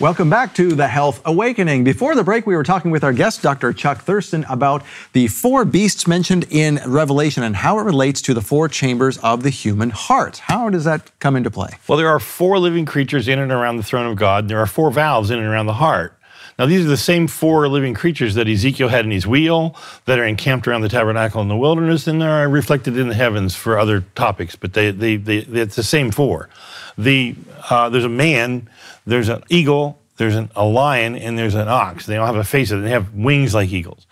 Welcome 0.00 0.30
back 0.30 0.54
to 0.54 0.74
the 0.74 0.88
Health 0.88 1.20
Awakening. 1.26 1.84
Before 1.84 2.14
the 2.14 2.24
break, 2.24 2.46
we 2.46 2.56
were 2.56 2.62
talking 2.62 2.90
with 2.90 3.04
our 3.04 3.12
guest, 3.12 3.42
Dr. 3.42 3.74
Chuck 3.74 3.98
Thurston, 3.98 4.46
about 4.48 4.82
the 5.12 5.28
four 5.28 5.66
beasts 5.66 6.06
mentioned 6.06 6.46
in 6.48 6.80
Revelation 6.86 7.42
and 7.42 7.54
how 7.54 7.78
it 7.78 7.82
relates 7.82 8.22
to 8.22 8.32
the 8.32 8.40
four 8.40 8.66
chambers 8.66 9.18
of 9.18 9.42
the 9.42 9.50
human 9.50 9.90
heart. 9.90 10.38
How 10.38 10.70
does 10.70 10.84
that 10.84 11.10
come 11.18 11.36
into 11.36 11.50
play? 11.50 11.72
Well, 11.86 11.98
there 11.98 12.08
are 12.08 12.18
four 12.18 12.58
living 12.58 12.86
creatures 12.86 13.28
in 13.28 13.38
and 13.38 13.52
around 13.52 13.76
the 13.76 13.82
throne 13.82 14.10
of 14.10 14.16
God, 14.16 14.44
and 14.44 14.50
there 14.50 14.58
are 14.60 14.66
four 14.66 14.90
valves 14.90 15.30
in 15.30 15.38
and 15.38 15.46
around 15.46 15.66
the 15.66 15.74
heart. 15.74 16.16
Now, 16.60 16.66
these 16.66 16.84
are 16.84 16.88
the 16.90 16.98
same 16.98 17.26
four 17.26 17.66
living 17.68 17.94
creatures 17.94 18.34
that 18.34 18.46
Ezekiel 18.46 18.88
had 18.88 19.06
in 19.06 19.10
his 19.10 19.26
wheel, 19.26 19.74
that 20.04 20.18
are 20.18 20.26
encamped 20.26 20.68
around 20.68 20.82
the 20.82 20.90
tabernacle 20.90 21.40
in 21.40 21.48
the 21.48 21.56
wilderness, 21.56 22.06
and 22.06 22.22
are 22.22 22.46
reflected 22.50 22.98
in 22.98 23.08
the 23.08 23.14
heavens 23.14 23.56
for 23.56 23.78
other 23.78 24.02
topics, 24.14 24.56
but 24.56 24.74
they, 24.74 24.90
they, 24.90 25.16
they, 25.16 25.38
it's 25.38 25.74
the 25.74 25.82
same 25.82 26.10
four. 26.10 26.50
The, 26.98 27.34
uh, 27.70 27.88
there's 27.88 28.04
a 28.04 28.10
man 28.10 28.68
there's 29.06 29.30
an 29.30 29.42
eagle, 29.48 29.98
there's 30.18 30.36
an, 30.36 30.50
a 30.54 30.66
lion, 30.66 31.16
and 31.16 31.38
there's 31.38 31.54
an 31.54 31.66
ox. 31.66 32.04
They 32.04 32.18
all 32.18 32.26
have 32.26 32.36
a 32.36 32.44
face, 32.44 32.68
they 32.68 32.90
have 32.90 33.14
wings 33.14 33.54
like 33.54 33.70
eagles. 33.70 34.06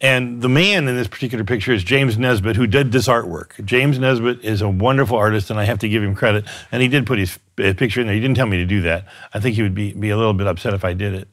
And 0.00 0.40
the 0.40 0.48
man 0.48 0.86
in 0.86 0.94
this 0.94 1.08
particular 1.08 1.42
picture 1.42 1.72
is 1.72 1.82
James 1.82 2.16
Nesbit, 2.16 2.54
who 2.54 2.68
did 2.68 2.92
this 2.92 3.08
artwork. 3.08 3.64
James 3.64 3.98
Nesbit 3.98 4.44
is 4.44 4.62
a 4.62 4.68
wonderful 4.68 5.16
artist, 5.16 5.50
and 5.50 5.58
I 5.58 5.64
have 5.64 5.80
to 5.80 5.88
give 5.88 6.04
him 6.04 6.14
credit. 6.14 6.44
And 6.70 6.82
he 6.82 6.86
did 6.86 7.04
put 7.04 7.18
his 7.18 7.36
picture 7.56 8.00
in 8.00 8.06
there. 8.06 8.14
He 8.14 8.20
didn't 8.20 8.36
tell 8.36 8.46
me 8.46 8.58
to 8.58 8.64
do 8.64 8.82
that. 8.82 9.06
I 9.34 9.40
think 9.40 9.56
he 9.56 9.62
would 9.62 9.74
be, 9.74 9.92
be 9.92 10.10
a 10.10 10.16
little 10.16 10.34
bit 10.34 10.46
upset 10.46 10.72
if 10.72 10.84
I 10.84 10.92
did 10.92 11.14
it. 11.14 11.28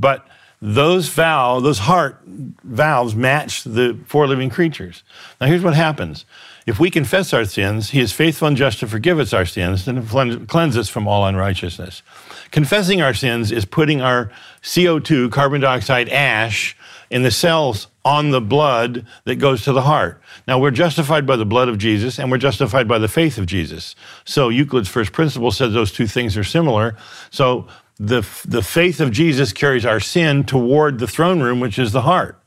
But 0.00 0.26
those 0.62 1.08
valve, 1.08 1.62
those 1.62 1.78
heart 1.80 2.20
valves 2.26 3.14
match 3.14 3.64
the 3.64 3.98
four 4.06 4.26
living 4.26 4.50
creatures. 4.50 5.02
Now, 5.40 5.46
here's 5.46 5.62
what 5.62 5.74
happens. 5.74 6.24
If 6.66 6.78
we 6.78 6.90
confess 6.90 7.32
our 7.32 7.46
sins, 7.46 7.90
he 7.90 8.00
is 8.00 8.12
faithful 8.12 8.46
and 8.46 8.56
just 8.56 8.80
to 8.80 8.86
forgive 8.86 9.18
us 9.18 9.32
our 9.32 9.46
sins 9.46 9.88
and 9.88 10.06
cleanse 10.48 10.76
us 10.76 10.88
from 10.88 11.08
all 11.08 11.26
unrighteousness. 11.26 12.02
Confessing 12.50 13.00
our 13.00 13.14
sins 13.14 13.50
is 13.50 13.64
putting 13.64 14.00
our 14.02 14.30
CO2, 14.62 15.32
carbon 15.32 15.62
dioxide 15.62 16.08
ash, 16.10 16.76
in 17.10 17.22
the 17.24 17.30
cells 17.30 17.88
on 18.04 18.30
the 18.30 18.40
blood 18.40 19.04
that 19.24 19.36
goes 19.36 19.64
to 19.64 19.72
the 19.72 19.82
heart. 19.82 20.22
Now, 20.46 20.58
we're 20.58 20.70
justified 20.70 21.26
by 21.26 21.36
the 21.36 21.44
blood 21.44 21.68
of 21.68 21.76
Jesus 21.76 22.18
and 22.18 22.30
we're 22.30 22.38
justified 22.38 22.86
by 22.86 22.98
the 22.98 23.08
faith 23.08 23.36
of 23.36 23.46
Jesus. 23.46 23.96
So, 24.24 24.48
Euclid's 24.48 24.88
first 24.88 25.12
principle 25.12 25.50
says 25.50 25.72
those 25.72 25.92
two 25.92 26.06
things 26.06 26.36
are 26.36 26.44
similar. 26.44 26.96
So, 27.30 27.66
the, 28.00 28.26
the 28.46 28.62
faith 28.62 29.00
of 29.00 29.10
Jesus 29.10 29.52
carries 29.52 29.84
our 29.84 30.00
sin 30.00 30.44
toward 30.44 30.98
the 30.98 31.06
throne 31.06 31.40
room, 31.40 31.60
which 31.60 31.78
is 31.78 31.92
the 31.92 32.02
heart 32.02 32.40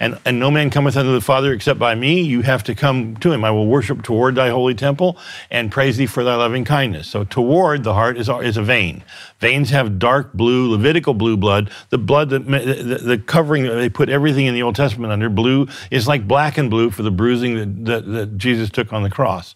and, 0.00 0.18
and 0.24 0.38
no 0.38 0.50
man 0.50 0.70
cometh 0.70 0.96
unto 0.96 1.12
the 1.12 1.20
Father 1.20 1.52
except 1.52 1.78
by 1.78 1.94
me. 1.94 2.20
You 2.20 2.42
have 2.42 2.62
to 2.64 2.74
come 2.74 3.16
to 3.16 3.32
him. 3.32 3.44
I 3.44 3.50
will 3.50 3.66
worship 3.66 4.02
toward 4.02 4.36
thy 4.36 4.50
holy 4.50 4.74
temple 4.74 5.18
and 5.50 5.72
praise 5.72 5.96
thee 5.96 6.06
for 6.06 6.22
thy 6.22 6.36
loving 6.36 6.64
kindness. 6.64 7.08
So 7.08 7.24
toward 7.24 7.84
the 7.84 7.94
heart 7.94 8.16
is, 8.16 8.28
is 8.28 8.56
a 8.56 8.62
vein. 8.62 9.02
Veins 9.40 9.70
have 9.70 9.98
dark 9.98 10.32
blue, 10.32 10.70
Levitical 10.70 11.14
blue 11.14 11.36
blood. 11.36 11.70
The 11.90 11.98
blood, 11.98 12.30
that, 12.30 12.46
the, 12.46 13.00
the 13.02 13.18
covering, 13.18 13.64
they 13.64 13.88
put 13.88 14.08
everything 14.08 14.46
in 14.46 14.54
the 14.54 14.62
Old 14.62 14.76
Testament 14.76 15.12
under 15.12 15.28
blue 15.28 15.66
is 15.90 16.06
like 16.06 16.28
black 16.28 16.58
and 16.58 16.70
blue 16.70 16.90
for 16.90 17.02
the 17.02 17.10
bruising 17.10 17.56
that, 17.56 17.84
that, 17.84 18.12
that 18.12 18.38
Jesus 18.38 18.70
took 18.70 18.92
on 18.92 19.02
the 19.02 19.10
cross. 19.10 19.54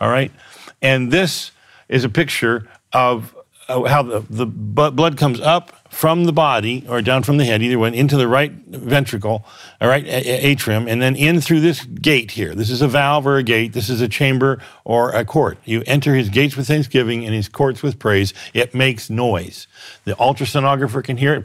All 0.00 0.10
right? 0.10 0.32
And 0.82 1.12
this 1.12 1.52
is 1.88 2.04
a 2.04 2.08
picture 2.08 2.68
of 2.92 3.34
how 3.68 4.02
the, 4.02 4.20
the 4.30 4.46
blood 4.46 5.16
comes 5.16 5.40
up 5.40 5.72
from 5.94 6.24
the 6.24 6.32
body 6.32 6.84
or 6.88 7.00
down 7.00 7.22
from 7.22 7.36
the 7.36 7.44
head, 7.44 7.62
either 7.62 7.78
one, 7.78 7.94
into 7.94 8.16
the 8.16 8.26
right 8.26 8.50
ventricle, 8.50 9.44
all 9.80 9.88
right, 9.88 10.04
atrium, 10.04 10.88
and 10.88 11.00
then 11.00 11.14
in 11.14 11.40
through 11.40 11.60
this 11.60 11.84
gate 11.84 12.32
here. 12.32 12.52
This 12.52 12.68
is 12.68 12.82
a 12.82 12.88
valve 12.88 13.28
or 13.28 13.36
a 13.36 13.44
gate. 13.44 13.74
This 13.74 13.88
is 13.88 14.00
a 14.00 14.08
chamber 14.08 14.60
or 14.82 15.12
a 15.12 15.24
court. 15.24 15.56
You 15.64 15.84
enter 15.86 16.16
his 16.16 16.30
gates 16.30 16.56
with 16.56 16.66
thanksgiving 16.66 17.24
and 17.24 17.32
his 17.32 17.48
courts 17.48 17.80
with 17.80 18.00
praise. 18.00 18.34
It 18.52 18.74
makes 18.74 19.08
noise. 19.08 19.68
The 20.04 20.14
ultrasonographer 20.16 21.02
can 21.04 21.16
hear 21.16 21.34
it, 21.34 21.44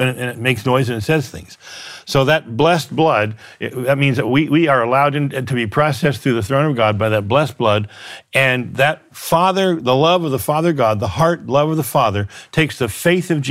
and 0.00 0.18
it 0.18 0.38
makes 0.38 0.64
noise 0.64 0.88
and 0.88 0.96
it 0.96 1.04
says 1.04 1.28
things. 1.28 1.58
So 2.06 2.24
that 2.24 2.56
blessed 2.56 2.96
blood, 2.96 3.36
it, 3.60 3.74
that 3.84 3.98
means 3.98 4.16
that 4.16 4.26
we, 4.26 4.48
we 4.48 4.68
are 4.68 4.82
allowed 4.82 5.14
in, 5.14 5.28
to 5.30 5.54
be 5.54 5.66
processed 5.66 6.22
through 6.22 6.34
the 6.34 6.42
throne 6.42 6.68
of 6.68 6.76
God 6.76 6.98
by 6.98 7.10
that 7.10 7.28
blessed 7.28 7.58
blood. 7.58 7.88
And 8.32 8.74
that 8.76 9.14
Father, 9.14 9.76
the 9.76 9.94
love 9.94 10.24
of 10.24 10.30
the 10.30 10.38
Father 10.38 10.72
God, 10.72 10.98
the 10.98 11.08
heart 11.08 11.46
love 11.46 11.68
of 11.68 11.76
the 11.76 11.82
Father, 11.82 12.26
takes 12.52 12.78
the 12.78 12.88
faith 12.88 13.30
of 13.30 13.42
Jesus 13.42 13.49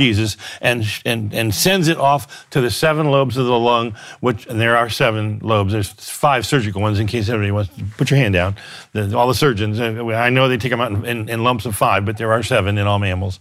and, 0.60 0.84
and, 1.04 1.32
and 1.34 1.54
sends 1.54 1.88
it 1.88 1.98
off 1.98 2.48
to 2.50 2.60
the 2.60 2.70
seven 2.70 3.10
lobes 3.10 3.36
of 3.36 3.46
the 3.46 3.58
lung, 3.58 3.94
which, 4.20 4.46
and 4.46 4.60
there 4.60 4.76
are 4.76 4.88
seven 4.88 5.38
lobes. 5.40 5.72
There's 5.72 5.88
five 5.88 6.46
surgical 6.46 6.80
ones 6.80 6.98
in 6.98 7.06
case 7.06 7.28
anybody 7.28 7.50
wants 7.50 7.74
to 7.76 7.84
put 7.96 8.10
your 8.10 8.18
hand 8.18 8.34
down. 8.34 8.56
The, 8.92 9.16
all 9.16 9.28
the 9.28 9.34
surgeons, 9.34 9.78
uh, 9.78 10.04
I 10.14 10.30
know 10.30 10.48
they 10.48 10.56
take 10.56 10.70
them 10.70 10.80
out 10.80 10.92
in, 10.92 11.04
in, 11.04 11.28
in 11.28 11.44
lumps 11.44 11.66
of 11.66 11.76
five, 11.76 12.04
but 12.04 12.16
there 12.16 12.32
are 12.32 12.42
seven 12.42 12.78
in 12.78 12.86
all 12.86 12.98
mammals. 12.98 13.40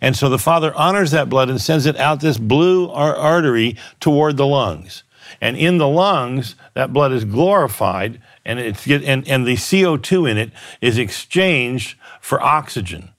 And 0.00 0.16
so 0.16 0.28
the 0.28 0.38
Father 0.38 0.74
honors 0.74 1.12
that 1.12 1.28
blood 1.28 1.48
and 1.48 1.60
sends 1.60 1.86
it 1.86 1.96
out 1.96 2.20
this 2.20 2.38
blue 2.38 2.90
artery 2.90 3.76
toward 4.00 4.36
the 4.36 4.46
lungs. 4.46 5.04
And 5.40 5.56
in 5.56 5.78
the 5.78 5.88
lungs, 5.88 6.56
that 6.74 6.92
blood 6.92 7.12
is 7.12 7.24
glorified, 7.24 8.20
and, 8.44 8.58
it's 8.58 8.86
and, 8.86 9.26
and 9.28 9.46
the 9.46 9.54
CO2 9.54 10.30
in 10.30 10.38
it 10.38 10.50
is 10.80 10.98
exchanged 10.98 11.96
for 12.20 12.42
oxygen. 12.42 13.10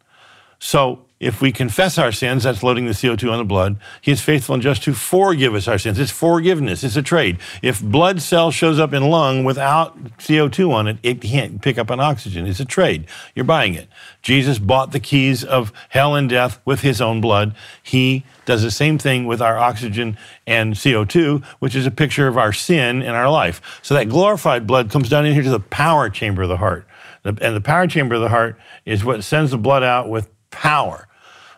So 0.59 1.05
if 1.21 1.39
we 1.39 1.51
confess 1.51 1.99
our 1.99 2.11
sins, 2.11 2.43
that's 2.43 2.63
loading 2.63 2.87
the 2.87 2.93
CO2 2.93 3.31
on 3.31 3.37
the 3.37 3.45
blood. 3.45 3.77
He 4.01 4.11
is 4.11 4.21
faithful 4.21 4.55
and 4.55 4.63
just 4.63 4.81
to 4.83 4.93
forgive 4.93 5.53
us 5.53 5.67
our 5.67 5.77
sins. 5.77 5.99
It's 5.99 6.09
forgiveness. 6.09 6.83
It's 6.83 6.95
a 6.95 7.03
trade. 7.03 7.37
If 7.61 7.79
blood 7.79 8.23
cell 8.23 8.49
shows 8.49 8.79
up 8.79 8.91
in 8.91 9.07
lung 9.07 9.43
without 9.43 10.03
CO2 10.17 10.73
on 10.73 10.87
it, 10.87 10.97
it 11.03 11.21
can't 11.21 11.61
pick 11.61 11.77
up 11.77 11.91
an 11.91 11.99
oxygen. 11.99 12.47
It's 12.47 12.59
a 12.59 12.65
trade. 12.65 13.05
You're 13.35 13.45
buying 13.45 13.75
it. 13.75 13.87
Jesus 14.23 14.57
bought 14.57 14.93
the 14.93 14.99
keys 14.99 15.43
of 15.43 15.71
hell 15.89 16.15
and 16.15 16.27
death 16.27 16.59
with 16.65 16.81
his 16.81 16.99
own 16.99 17.21
blood. 17.21 17.55
He 17.83 18.25
does 18.45 18.63
the 18.63 18.71
same 18.71 18.97
thing 18.97 19.27
with 19.27 19.43
our 19.43 19.59
oxygen 19.59 20.17
and 20.47 20.73
CO2, 20.73 21.45
which 21.59 21.75
is 21.75 21.85
a 21.85 21.91
picture 21.91 22.27
of 22.27 22.35
our 22.35 22.51
sin 22.51 23.03
in 23.03 23.11
our 23.11 23.29
life. 23.29 23.79
So 23.83 23.93
that 23.93 24.09
glorified 24.09 24.65
blood 24.65 24.89
comes 24.89 25.07
down 25.07 25.27
in 25.27 25.33
here 25.33 25.43
to 25.43 25.51
the 25.51 25.59
power 25.59 26.09
chamber 26.09 26.41
of 26.41 26.49
the 26.49 26.57
heart. 26.57 26.87
And 27.23 27.55
the 27.55 27.61
power 27.61 27.85
chamber 27.85 28.15
of 28.15 28.21
the 28.21 28.29
heart 28.29 28.59
is 28.85 29.05
what 29.05 29.23
sends 29.23 29.51
the 29.51 29.59
blood 29.59 29.83
out 29.83 30.09
with 30.09 30.27
power. 30.49 31.07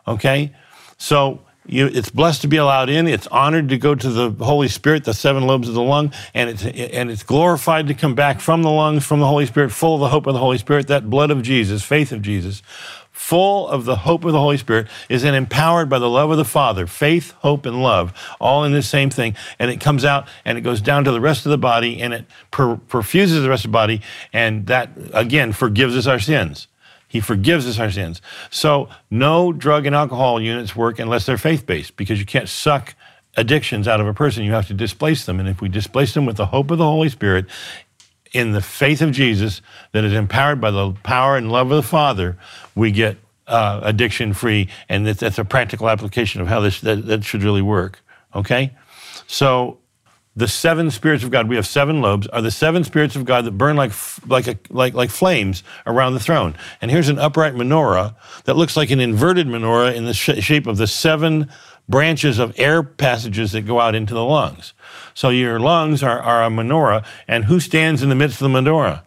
Okay? 0.08 0.54
So 0.98 1.40
you, 1.66 1.88
it's 1.88 2.10
blessed 2.10 2.42
to 2.42 2.48
be 2.48 2.58
allowed 2.58 2.90
in. 2.90 3.08
It's 3.08 3.28
honored 3.28 3.70
to 3.70 3.78
go 3.78 3.96
to 3.96 4.10
the 4.10 4.32
Holy 4.44 4.68
Spirit, 4.68 5.06
the 5.06 5.14
seven 5.14 5.48
lobes 5.48 5.70
of 5.70 5.76
the 5.76 5.82
lung, 5.82 6.12
and 6.34 6.50
it's 6.50 6.66
and 6.66 7.10
it's 7.10 7.24
glorified 7.24 7.88
to 7.88 7.94
come 7.94 8.16
back 8.16 8.42
from 8.42 8.64
the 8.64 8.70
lungs, 8.70 9.06
from 9.06 9.20
the 9.22 9.28
Holy 9.28 9.46
Spirit, 9.46 9.72
full 9.72 9.96
of 9.96 10.02
the 10.02 10.10
hope 10.10 10.28
of 10.28 10.34
the 10.34 10.40
Holy 10.40 10.58
Spirit. 10.58 10.88
That 10.88 11.10
blood 11.10 11.32
of 11.32 11.42
Jesus, 11.42 11.82
faith 11.82 12.12
of 12.12 12.22
Jesus, 12.22 12.62
full 13.12 13.70
of 13.70 13.86
the 13.86 13.96
hope 13.98 14.26
of 14.26 14.34
the 14.34 14.40
Holy 14.40 14.58
Spirit, 14.58 14.88
is 15.08 15.22
then 15.22 15.36
empowered 15.36 15.88
by 15.88 16.00
the 16.00 16.10
love 16.10 16.32
of 16.32 16.38
the 16.38 16.44
Father. 16.44 16.86
Faith, 16.86 17.32
hope, 17.40 17.66
and 17.66 17.82
love, 17.82 18.14
all 18.42 18.66
in 18.66 18.74
the 18.74 18.84
same 18.84 19.10
thing, 19.10 19.34
and 19.58 19.72
it 19.72 19.80
comes 19.80 20.04
out 20.04 20.28
and 20.44 20.58
it 20.58 20.62
goes 20.62 20.82
down 20.82 21.06
to 21.06 21.12
the 21.12 21.22
rest 21.22 21.46
of 21.46 21.50
the 21.52 21.58
body, 21.58 22.02
and 22.02 22.14
it 22.14 22.26
per- 22.52 22.76
perfuses 22.76 23.42
the 23.42 23.50
rest 23.50 23.64
of 23.64 23.72
the 23.72 23.74
body, 23.74 24.02
and 24.34 24.68
that 24.68 24.90
again 25.14 25.54
forgives 25.54 25.96
us 25.96 26.08
our 26.08 26.20
sins. 26.20 26.68
He 27.14 27.20
forgives 27.20 27.68
us 27.68 27.78
our 27.78 27.92
sins. 27.92 28.24
So 28.50 28.90
no 29.12 29.54
drug 29.54 29.86
and 29.86 29.96
alcohol 29.96 30.42
units 30.42 30.76
work 30.76 30.98
unless 30.98 31.28
they're 31.28 31.38
faith 31.38 31.64
based 31.64 31.96
because 31.96 32.20
you 32.20 32.26
can't 32.26 32.50
suck 32.50 32.96
addictions 33.38 33.88
out 33.88 34.02
of 34.02 34.08
a 34.08 34.16
person. 34.16 34.44
You 34.44 34.54
have 34.54 34.66
to 34.70 34.74
displace 34.74 35.24
them. 35.28 35.40
And 35.40 35.48
if 35.48 35.62
we 35.62 35.70
displace 35.70 36.16
them 36.16 36.26
with 36.26 36.38
the 36.38 36.48
hope 36.48 36.72
of 36.72 36.80
the 36.80 36.86
Holy 36.86 37.10
Spirit, 37.10 37.46
in 38.32 38.54
the 38.54 38.62
faith 38.62 39.00
of 39.00 39.12
Jesus 39.12 39.62
that 39.92 40.04
is 40.04 40.12
empowered 40.12 40.60
by 40.60 40.72
the 40.72 40.94
power 41.04 41.38
and 41.38 41.52
love 41.52 41.70
of 41.70 41.76
the 41.76 41.88
Father, 41.88 42.36
we 42.74 42.90
get 42.90 43.18
uh, 43.46 43.82
addiction 43.84 44.34
free. 44.34 44.70
And 44.90 45.06
that's, 45.06 45.20
that's, 45.20 45.38
a 45.38 45.46
practical 45.46 45.90
application 45.90 46.42
of 46.42 46.48
how 46.48 46.62
this 46.62 46.82
that, 46.82 47.06
that 47.06 47.24
should 47.24 47.44
really 47.44 47.62
work. 47.62 48.02
Okay? 48.34 48.72
So 49.28 49.78
the 50.36 50.48
seven 50.48 50.90
spirits 50.90 51.24
of 51.24 51.30
God, 51.30 51.48
we 51.48 51.56
have 51.58 51.68
seven 51.68 52.02
lobes, 52.02 52.28
are 52.28 52.42
the 52.42 52.50
seven 52.50 52.84
spirits 52.84 53.16
of 53.16 53.26
God 53.26 53.46
that 53.46 53.52
burn 53.52 53.76
like, 53.76 53.92
like, 54.28 54.48
a, 54.48 54.58
like, 54.70 54.94
like 54.96 55.12
flames 55.12 55.64
around 55.86 56.14
the 56.14 56.20
throne. 56.20 56.56
And 56.82 56.90
here's 56.90 57.10
an 57.10 57.20
upright 57.20 57.54
menorah 57.54 58.16
that 58.46 58.56
looks 58.56 58.76
like 58.76 58.90
an 58.90 59.00
inverted 59.00 59.48
menorah 59.48 59.94
in 59.94 60.06
the 60.06 60.14
sh- 60.14 60.44
shape 60.44 60.66
of 60.66 60.78
the 60.78 60.88
seven 60.88 61.50
branches 61.88 62.40
of 62.40 62.58
air 62.58 62.82
passages 62.82 63.52
that 63.52 63.62
go 63.62 63.80
out 63.80 63.94
into 63.94 64.14
the 64.14 64.24
lungs. 64.24 64.74
So 65.14 65.30
your 65.30 65.60
lungs 65.60 66.02
are, 66.02 66.20
are 66.20 66.44
a 66.44 66.50
menorah, 66.50 67.06
and 67.28 67.46
who 67.46 67.60
stands 67.60 68.02
in 68.02 68.10
the 68.10 68.16
midst 68.16 68.42
of 68.42 68.52
the 68.52 68.60
menorah? 68.60 69.04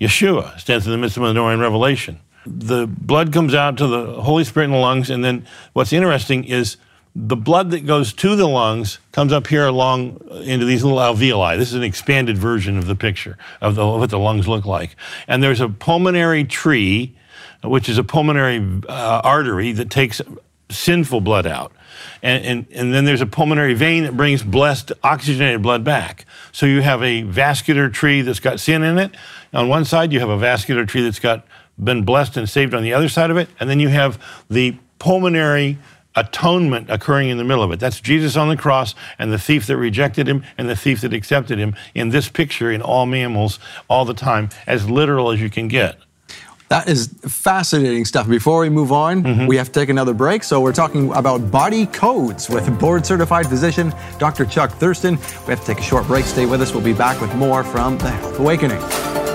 Yeshua 0.00 0.58
stands 0.58 0.86
in 0.86 0.92
the 0.92 0.98
midst 0.98 1.16
of 1.16 1.22
the 1.22 1.32
menorah 1.32 1.54
in 1.54 1.60
Revelation. 1.60 2.20
The 2.46 2.86
blood 2.86 3.32
comes 3.32 3.54
out 3.54 3.76
to 3.78 3.86
the 3.86 4.22
Holy 4.22 4.44
Spirit 4.44 4.66
in 4.66 4.72
the 4.72 4.78
lungs, 4.78 5.10
and 5.10 5.24
then 5.24 5.46
what's 5.72 5.92
interesting 5.92 6.44
is 6.44 6.76
the 7.18 7.36
blood 7.36 7.70
that 7.70 7.86
goes 7.86 8.12
to 8.12 8.36
the 8.36 8.46
lungs 8.46 8.98
comes 9.12 9.32
up 9.32 9.46
here 9.46 9.64
along 9.64 10.20
into 10.44 10.66
these 10.66 10.84
little 10.84 10.98
alveoli. 10.98 11.56
This 11.56 11.68
is 11.68 11.74
an 11.74 11.82
expanded 11.82 12.36
version 12.36 12.76
of 12.76 12.86
the 12.86 12.94
picture 12.94 13.38
of, 13.62 13.74
the, 13.74 13.82
of 13.82 14.00
what 14.00 14.10
the 14.10 14.18
lungs 14.18 14.46
look 14.46 14.66
like. 14.66 14.94
And 15.26 15.42
there's 15.42 15.62
a 15.62 15.68
pulmonary 15.70 16.44
tree, 16.44 17.16
which 17.64 17.88
is 17.88 17.96
a 17.96 18.04
pulmonary 18.04 18.82
uh, 18.86 19.22
artery 19.24 19.72
that 19.72 19.88
takes 19.88 20.20
sinful 20.68 21.22
blood 21.22 21.46
out. 21.46 21.72
And, 22.22 22.44
and, 22.44 22.66
and 22.72 22.92
then 22.92 23.06
there's 23.06 23.22
a 23.22 23.26
pulmonary 23.26 23.72
vein 23.72 24.02
that 24.02 24.14
brings 24.14 24.42
blessed 24.42 24.92
oxygenated 25.02 25.62
blood 25.62 25.84
back. 25.84 26.26
So 26.52 26.66
you 26.66 26.82
have 26.82 27.02
a 27.02 27.22
vascular 27.22 27.88
tree 27.88 28.20
that's 28.20 28.40
got 28.40 28.60
sin 28.60 28.82
in 28.82 28.98
it. 28.98 29.16
On 29.54 29.68
one 29.68 29.86
side, 29.86 30.12
you 30.12 30.20
have 30.20 30.28
a 30.28 30.36
vascular 30.36 30.84
tree 30.84 31.02
that's 31.02 31.20
got 31.20 31.46
been 31.82 32.04
blessed 32.04 32.36
and 32.36 32.48
saved 32.48 32.74
on 32.74 32.82
the 32.82 32.92
other 32.92 33.08
side 33.08 33.30
of 33.30 33.38
it. 33.38 33.48
And 33.58 33.70
then 33.70 33.80
you 33.80 33.88
have 33.88 34.22
the 34.50 34.76
pulmonary 34.98 35.78
atonement 36.16 36.90
occurring 36.90 37.28
in 37.28 37.38
the 37.38 37.44
middle 37.44 37.62
of 37.62 37.70
it. 37.70 37.78
That's 37.78 38.00
Jesus 38.00 38.36
on 38.36 38.48
the 38.48 38.56
cross 38.56 38.94
and 39.18 39.32
the 39.32 39.38
thief 39.38 39.66
that 39.66 39.76
rejected 39.76 40.26
him 40.26 40.42
and 40.58 40.68
the 40.68 40.76
thief 40.76 41.02
that 41.02 41.12
accepted 41.12 41.58
him 41.58 41.76
in 41.94 42.08
this 42.08 42.28
picture 42.28 42.70
in 42.70 42.82
all 42.82 43.06
mammals 43.06 43.58
all 43.88 44.04
the 44.04 44.14
time, 44.14 44.48
as 44.66 44.88
literal 44.90 45.30
as 45.30 45.40
you 45.40 45.50
can 45.50 45.68
get. 45.68 45.98
That 46.68 46.88
is 46.88 47.14
fascinating 47.22 48.04
stuff. 48.04 48.28
Before 48.28 48.60
we 48.60 48.70
move 48.70 48.90
on, 48.90 49.22
mm-hmm. 49.22 49.46
we 49.46 49.56
have 49.56 49.68
to 49.68 49.72
take 49.72 49.88
another 49.88 50.14
break. 50.14 50.42
So, 50.42 50.60
we're 50.60 50.72
talking 50.72 51.12
about 51.12 51.50
body 51.50 51.86
codes 51.86 52.50
with 52.50 52.66
board 52.80 53.06
certified 53.06 53.46
physician 53.46 53.94
Dr. 54.18 54.44
Chuck 54.44 54.72
Thurston. 54.72 55.14
We 55.46 55.50
have 55.50 55.60
to 55.60 55.66
take 55.66 55.78
a 55.78 55.82
short 55.82 56.06
break. 56.08 56.24
Stay 56.24 56.44
with 56.44 56.60
us. 56.60 56.74
We'll 56.74 56.82
be 56.82 56.92
back 56.92 57.20
with 57.20 57.32
more 57.36 57.62
from 57.62 57.98
The 57.98 58.10
Health 58.10 58.40
Awakening. 58.40 59.25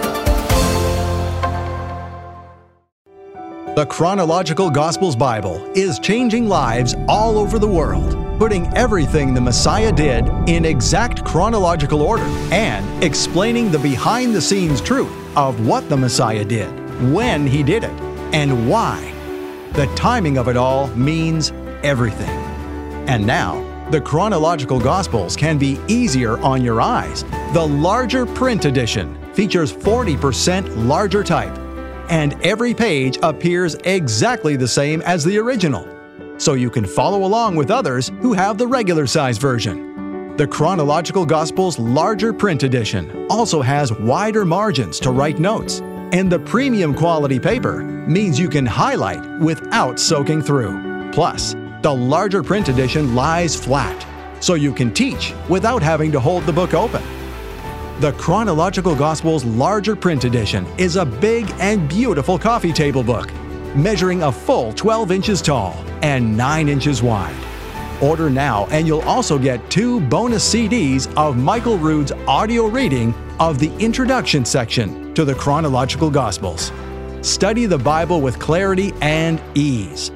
The 3.74 3.86
Chronological 3.86 4.70
Gospels 4.70 5.16
Bible 5.16 5.66
is 5.78 5.98
changing 5.98 6.50
lives 6.50 6.94
all 7.08 7.38
over 7.38 7.58
the 7.58 7.70
world, 7.70 8.38
putting 8.38 8.68
everything 8.76 9.34
the 9.34 9.40
Messiah 9.40 9.94
did 9.94 10.28
in 10.50 10.66
exact 10.66 11.24
chronological 11.24 12.02
order 12.02 12.26
and 12.52 13.02
explaining 13.02 13.72
the 13.72 13.80
behind 13.80 14.36
the 14.36 14.42
scenes 14.42 14.82
truth 14.82 15.10
of 15.38 15.66
what 15.66 15.88
the 15.88 15.96
Messiah 15.96 16.44
did, 16.44 16.70
when 17.14 17.48
he 17.48 17.64
did 17.64 17.86
it, 17.86 17.98
and 18.34 18.70
why. 18.70 19.14
The 19.72 19.86
timing 19.96 20.38
of 20.38 20.50
it 20.50 20.58
all 20.58 20.88
means 20.88 21.54
everything. 21.82 22.38
And 23.08 23.26
now, 23.26 23.64
the 23.90 24.02
chronological 24.02 24.82
Gospels 24.82 25.38
can 25.38 25.58
be 25.58 25.80
easier 25.88 26.38
on 26.40 26.62
your 26.62 26.82
eyes. 26.82 27.24
The 27.54 27.66
larger 27.66 28.26
print 28.26 28.66
edition 28.66 29.18
features 29.34 29.72
40% 29.72 30.86
larger 30.86 31.24
type 31.24 31.58
and 32.12 32.36
every 32.46 32.74
page 32.74 33.18
appears 33.24 33.76
exactly 33.86 34.58
the 34.58 34.68
same 34.68 35.02
as 35.04 35.24
the 35.24 35.38
original, 35.38 35.88
so 36.38 36.54
you 36.54 36.70
can 36.70 36.86
follow 36.86 37.24
along 37.24 37.56
with 37.56 37.72
others 37.72 38.12
who 38.22 38.34
have 38.34 38.58
the 38.58 38.68
regular 38.68 39.08
size 39.08 39.38
version. 39.38 40.36
The 40.36 40.46
Chronological 40.46 41.26
Gospels 41.26 41.80
larger 41.80 42.34
print 42.34 42.64
edition 42.64 43.28
also 43.30 43.62
has 43.62 43.94
wider 43.94 44.44
margins 44.44 45.00
to 45.00 45.12
write 45.12 45.40
notes, 45.40 45.80
and 46.12 46.30
the 46.30 46.40
premium 46.40 46.94
quality 46.94 47.40
paper 47.40 47.82
means 47.82 48.38
you 48.38 48.50
can 48.50 48.66
highlight 48.66 49.40
without 49.40 49.98
soaking 49.98 50.42
through. 50.42 51.12
Plus, 51.14 51.56
the 51.82 51.94
larger 51.94 52.44
print 52.44 52.68
edition 52.68 53.16
lies 53.16 53.56
flat, 53.56 54.06
so 54.44 54.56
you 54.56 54.74
can 54.74 54.94
teach 54.94 55.34
without 55.48 55.82
having 55.82 56.12
to 56.12 56.20
hold 56.20 56.46
the 56.46 56.54
book 56.54 56.74
open. 56.74 57.21
The 58.02 58.14
Chronological 58.14 58.96
Gospels 58.96 59.46
larger 59.46 59.96
print 59.96 60.24
edition 60.24 60.66
is 60.80 60.96
a 60.96 61.06
big 61.06 61.48
and 61.60 61.88
beautiful 61.88 62.40
coffee 62.40 62.74
table 62.74 63.04
book, 63.04 63.32
measuring 63.76 64.24
a 64.24 64.32
full 64.32 64.74
12 64.74 65.12
inches 65.12 65.40
tall 65.40 65.74
and 66.02 66.36
9 66.36 66.68
inches 66.68 67.04
wide. 67.04 67.36
Order 68.02 68.32
now, 68.32 68.66
and 68.72 68.88
you'll 68.88 69.02
also 69.02 69.38
get 69.38 69.70
two 69.70 70.00
bonus 70.10 70.52
CDs 70.52 71.16
of 71.16 71.38
Michael 71.38 71.78
Rood's 71.78 72.12
audio 72.28 72.66
reading 72.66 73.14
of 73.40 73.60
the 73.60 73.72
introduction 73.78 74.46
section 74.46 75.14
to 75.14 75.24
the 75.24 75.36
Chronological 75.36 76.10
Gospels. 76.10 76.72
Study 77.22 77.68
the 77.68 77.78
Bible 77.78 78.20
with 78.20 78.40
clarity 78.40 78.94
and 79.02 79.40
ease 79.54 80.10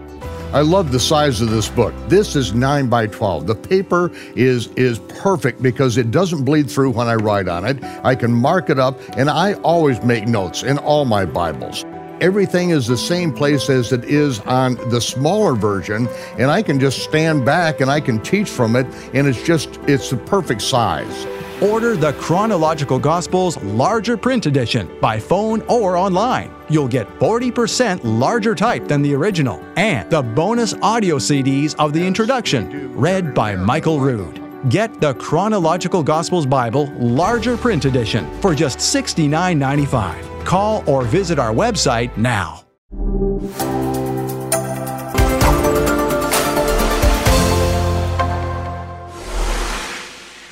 I 0.56 0.62
love 0.62 0.94
the 0.94 1.02
size 1.02 1.42
of 1.42 1.50
this 1.50 1.68
book. 1.68 1.94
This 2.08 2.38
is 2.38 2.54
9 2.54 2.88
by 2.88 3.08
12. 3.08 3.46
The 3.46 3.56
paper 3.56 4.10
is, 4.38 4.68
is 4.78 5.00
perfect 5.00 5.62
because 5.62 5.98
it 5.98 6.12
doesn't 6.12 6.46
bleed 6.46 6.72
through 6.72 6.92
when 6.92 7.10
I 7.10 7.16
write 7.16 7.50
on 7.50 7.66
it. 7.66 7.84
I 8.06 8.16
can 8.16 8.32
mark 8.32 8.70
it 8.70 8.80
up, 8.80 8.98
and 9.18 9.30
I 9.30 9.56
always 9.56 10.02
make 10.02 10.30
notes 10.30 10.64
in 10.64 10.78
all 10.78 11.04
my 11.04 11.26
Bibles. 11.26 11.84
Everything 12.22 12.70
is 12.70 12.88
the 12.88 12.96
same 12.96 13.34
place 13.34 13.70
as 13.70 13.92
it 13.92 14.06
is 14.06 14.40
on 14.40 14.76
the 14.90 15.02
smaller 15.02 15.56
version, 15.56 16.08
and 16.38 16.50
I 16.50 16.62
can 16.62 16.80
just 16.80 17.04
stand 17.04 17.44
back 17.44 17.82
and 17.82 17.92
I 17.92 18.00
can 18.00 18.22
teach 18.22 18.50
from 18.50 18.78
it, 18.78 18.86
and 19.14 19.28
it's 19.28 19.44
just, 19.44 19.78
it's 19.88 20.10
the 20.10 20.16
perfect 20.16 20.62
size. 20.62 21.26
Order 21.62 21.96
the 21.96 22.12
Chronological 22.14 23.00
Gospels 23.00 23.56
larger 23.64 24.18
print 24.18 24.46
edition 24.46 24.90
by 25.00 25.20
phone 25.20 25.62
or 25.64 25.96
online. 25.96 26.54
You'll 26.70 26.90
get 26.90 27.08
40% 27.20 28.02
larger 28.04 28.54
type 28.56 28.88
than 28.88 29.02
the 29.02 29.14
original 29.14 29.64
and 29.78 30.10
the 30.10 30.22
bonus 30.22 30.74
audio 30.82 31.18
CDs 31.18 31.74
of 31.80 31.94
the 31.94 32.06
introduction, 32.06 32.94
read 32.94 33.34
by 33.34 33.56
Michael 33.56 34.02
Rood. 34.02 34.42
Get 34.70 35.00
the 35.00 35.14
Chronological 35.14 36.04
Gospels 36.04 36.46
Bible 36.46 36.92
larger 36.98 37.56
print 37.56 37.86
edition 37.86 38.30
for 38.42 38.54
just 38.54 38.80
$69.95. 38.80 40.46
Call 40.46 40.84
or 40.90 41.04
visit 41.04 41.40
our 41.40 41.54
website 41.54 42.16
now. 42.18 42.66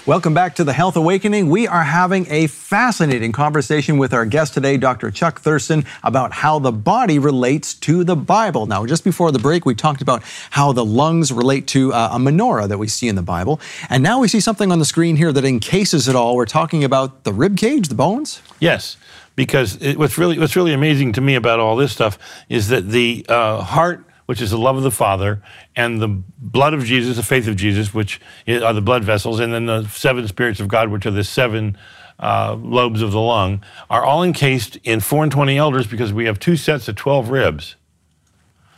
Welcome 0.05 0.33
back 0.33 0.55
to 0.55 0.65
the 0.65 0.73
Health 0.73 0.97
Awakening. 0.97 1.49
We 1.49 1.65
are 1.65 1.83
having 1.83 2.27
a 2.29 2.47
fascinating 2.47 3.31
conversation 3.31 3.97
with 3.97 4.13
our 4.13 4.25
guest 4.25 4.53
today, 4.53 4.75
Dr. 4.75 5.09
Chuck 5.11 5.39
Thurston, 5.39 5.85
about 6.03 6.33
how 6.33 6.59
the 6.59 6.73
body 6.73 7.19
relates 7.19 7.73
to 7.75 8.03
the 8.03 8.17
Bible. 8.17 8.65
Now, 8.65 8.85
just 8.85 9.05
before 9.05 9.31
the 9.31 9.39
break, 9.39 9.65
we 9.65 9.75
talked 9.75 10.01
about 10.01 10.21
how 10.49 10.73
the 10.73 10.83
lungs 10.83 11.31
relate 11.31 11.67
to 11.67 11.93
uh, 11.93 12.09
a 12.11 12.17
menorah 12.17 12.67
that 12.67 12.77
we 12.79 12.89
see 12.89 13.07
in 13.07 13.15
the 13.15 13.21
Bible. 13.21 13.61
And 13.89 14.03
now 14.03 14.19
we 14.19 14.27
see 14.27 14.41
something 14.41 14.73
on 14.73 14.79
the 14.79 14.83
screen 14.83 15.15
here 15.15 15.31
that 15.31 15.45
encases 15.45 16.09
it 16.09 16.17
all. 16.17 16.35
We're 16.35 16.47
talking 16.47 16.83
about 16.83 17.23
the 17.23 17.31
rib 17.31 17.55
cage, 17.55 17.87
the 17.87 17.95
bones? 17.95 18.41
Yes 18.59 18.97
because 19.35 19.81
it, 19.81 19.97
what's 19.97 20.19
really 20.19 20.37
what's 20.37 20.55
really 20.55 20.73
amazing 20.73 21.11
to 21.11 21.19
me 21.19 21.33
about 21.33 21.59
all 21.59 21.75
this 21.75 21.91
stuff 21.91 22.19
is 22.49 22.67
that 22.67 22.89
the 22.89 23.25
uh, 23.27 23.61
heart 23.61 24.05
which 24.25 24.41
is 24.41 24.51
the 24.51 24.57
love 24.57 24.77
of 24.77 24.83
the 24.83 24.91
Father, 24.91 25.41
and 25.75 26.01
the 26.01 26.07
blood 26.07 26.73
of 26.73 26.83
Jesus, 26.83 27.17
the 27.17 27.23
faith 27.23 27.47
of 27.47 27.55
Jesus, 27.55 27.93
which 27.93 28.21
are 28.47 28.73
the 28.73 28.81
blood 28.81 29.03
vessels, 29.03 29.39
and 29.39 29.53
then 29.53 29.65
the 29.65 29.85
seven 29.87 30.27
spirits 30.27 30.59
of 30.59 30.67
God, 30.67 30.89
which 30.89 31.05
are 31.05 31.11
the 31.11 31.23
seven 31.23 31.77
uh, 32.19 32.55
lobes 32.55 33.01
of 33.01 33.11
the 33.11 33.19
lung, 33.19 33.63
are 33.89 34.03
all 34.03 34.23
encased 34.23 34.77
in 34.83 34.99
four 34.99 35.23
and 35.23 35.31
twenty 35.31 35.57
elders 35.57 35.87
because 35.87 36.13
we 36.13 36.25
have 36.25 36.39
two 36.39 36.55
sets 36.55 36.87
of 36.87 36.95
twelve 36.95 37.29
ribs. 37.29 37.75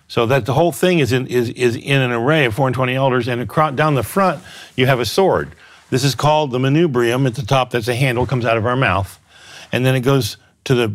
So 0.08 0.26
that 0.28 0.46
the 0.46 0.54
whole 0.54 0.72
thing 0.72 1.00
is 1.00 1.12
in 1.12 1.28
is 1.28 1.50
is 1.50 1.76
in 1.76 2.02
an 2.02 2.12
array 2.12 2.46
of 2.46 2.54
four 2.54 2.68
and 2.68 2.76
twenty 2.76 2.96
elders, 2.96 3.28
and 3.28 3.42
across, 3.42 3.76
down 3.76 3.96
the 3.96 4.04
front 4.04 4.44
you 4.76 4.86
have 4.86 5.00
a 5.00 5.06
sword. 5.06 5.52
This 5.90 6.04
is 6.04 6.16
called 6.16 6.52
the 6.52 6.60
manubrium. 6.60 7.28
At 7.28 7.36
the 7.36 7.46
top, 7.46 7.72
that's 7.72 7.88
a 7.88 7.96
handle 7.96 8.26
comes 8.26 8.46
out 8.46 8.58
of 8.58 8.66
our 8.66 8.76
mouth, 8.76 9.20
and 9.72 9.86
then 9.86 9.96
it 9.96 10.02
goes 10.02 10.38
to 10.64 10.76
the 10.76 10.94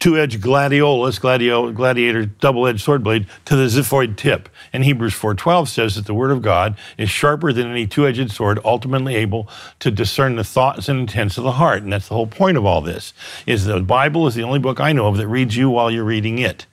two-edged 0.00 0.40
gladiolus, 0.40 1.20
gladio, 1.20 1.70
gladiator, 1.70 2.24
double-edged 2.24 2.80
sword 2.80 3.04
blade, 3.04 3.26
to 3.44 3.54
the 3.54 3.66
xiphoid 3.66 4.16
tip. 4.16 4.48
And 4.72 4.82
Hebrews 4.82 5.14
4.12 5.14 5.68
says 5.68 5.94
that 5.94 6.06
the 6.06 6.14
word 6.14 6.30
of 6.30 6.40
God 6.40 6.76
is 6.96 7.10
sharper 7.10 7.52
than 7.52 7.70
any 7.70 7.86
two-edged 7.86 8.32
sword, 8.32 8.58
ultimately 8.64 9.14
able 9.14 9.48
to 9.78 9.90
discern 9.90 10.36
the 10.36 10.44
thoughts 10.44 10.88
and 10.88 11.00
intents 11.00 11.36
of 11.36 11.44
the 11.44 11.52
heart. 11.52 11.82
And 11.82 11.92
that's 11.92 12.08
the 12.08 12.14
whole 12.14 12.26
point 12.26 12.56
of 12.56 12.64
all 12.64 12.80
this, 12.80 13.12
is 13.46 13.66
the 13.66 13.80
Bible 13.80 14.26
is 14.26 14.34
the 14.34 14.42
only 14.42 14.58
book 14.58 14.80
I 14.80 14.92
know 14.92 15.06
of 15.06 15.18
that 15.18 15.28
reads 15.28 15.56
you 15.56 15.68
while 15.68 15.90
you're 15.90 16.02
reading 16.02 16.38
it. 16.38 16.66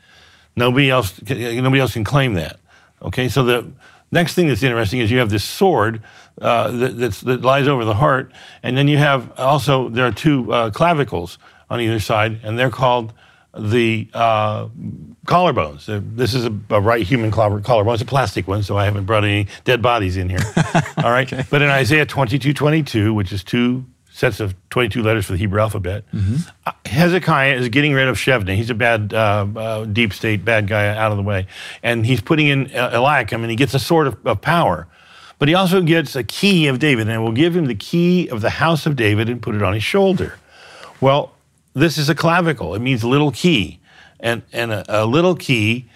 Nobody 0.56 0.90
else, 0.90 1.22
nobody 1.30 1.80
else 1.82 1.94
can 1.94 2.06
claim 2.06 2.34
that. 2.36 2.60
Okay, 3.02 3.28
so 3.28 3.44
the 3.44 3.70
next 4.12 4.34
thing 4.34 4.48
that's 4.48 4.63
interesting 4.63 5.02
is 5.02 5.12
you 5.12 5.20
have 5.20 5.30
this 5.30 5.44
sword 5.44 6.02
uh, 6.42 6.72
that, 6.72 7.12
that, 7.13 7.42
lies 7.42 7.68
over 7.68 7.84
the 7.84 7.96
heart, 7.96 8.32
and 8.63 8.78
then 8.78 8.88
you 8.88 8.98
have 8.98 9.38
also, 9.38 9.90
there 9.90 10.06
are 10.08 10.12
two 10.12 10.52
uh, 10.52 10.70
clavicles 10.72 11.38
on 11.70 11.82
either 11.82 12.00
side, 12.00 12.40
and 12.44 12.58
they're 12.58 12.70
called 12.70 13.14
the 13.58 14.10
uh, 14.14 14.68
collarbones. 15.26 15.86
This 16.16 16.34
is 16.34 16.46
a, 16.46 16.54
a, 16.70 16.82
right 16.82 17.06
human 17.06 17.32
collarbone. 17.32 17.94
It's 17.94 18.04
a 18.04 18.06
plastic 18.06 18.48
one, 18.48 18.64
so 18.64 18.78
I 18.78 18.86
haven't 18.86 19.06
brought 19.06 19.24
any 19.24 19.48
dead 19.64 19.82
bodies 19.82 20.18
in 20.18 20.30
here. 20.30 20.40
All 20.98 21.12
right. 21.12 21.32
Okay. 21.32 21.44
But 21.50 21.62
in 21.62 21.70
Isaiah 21.70 22.06
22 22.06 22.54
22, 22.54 23.14
which 23.14 23.32
is 23.32 23.44
two 23.44 23.86
sets 24.12 24.40
of 24.40 24.56
22 24.72 25.04
letters 25.04 25.26
for 25.26 25.34
the 25.34 25.38
Hebrew 25.38 25.60
alphabet, 25.60 26.04
mm-hmm. 26.14 26.38
Uh, 26.66 26.72
Hezekiah 26.86 27.56
is 27.56 27.70
getting 27.70 27.94
rid 27.94 28.08
of 28.08 28.18
Shebna. 28.18 28.56
He's 28.56 28.70
a 28.70 28.76
bad, 28.76 29.14
uh, 29.14 29.48
uh, 29.56 29.86
deep 29.86 30.14
state 30.14 30.44
bad 30.44 30.68
guy 30.68 30.96
out 30.96 31.12
of 31.12 31.18
the 31.18 31.24
way. 31.24 31.48
And 31.84 32.06
he's 32.06 32.22
putting 32.22 32.48
in 32.48 32.72
Eliakim, 32.72 33.42
and 33.42 33.50
he 33.50 33.56
gets 33.56 33.74
a 33.74 33.80
sword 33.80 34.08
of, 34.08 34.26
of 34.26 34.42
power. 34.42 34.88
But 35.40 35.50
he 35.50 35.54
also 35.54 35.82
gets 35.82 36.16
a 36.16 36.24
key 36.24 36.68
of 36.68 36.80
David, 36.80 37.08
and 37.10 37.24
will 37.24 37.32
give 37.32 37.56
him 37.56 37.66
the 37.66 37.76
key 37.76 38.28
of 38.28 38.42
the 38.42 38.50
house 38.50 38.86
of 38.86 38.96
David 38.96 39.30
and 39.30 39.42
put 39.42 39.54
it 39.56 39.62
on 39.62 39.74
his 39.74 39.84
shoulder. 39.84 40.40
Well, 41.00 41.32
this 41.78 41.98
is 41.98 42.10
a 42.10 42.16
clavicle. 42.16 42.76
It 42.76 42.80
means 42.80 43.04
little 43.04 43.32
key. 43.32 43.80
And, 44.20 44.42
and 44.52 44.72
a, 44.72 45.04
a 45.04 45.06
little 45.06 45.36
key 45.36 45.88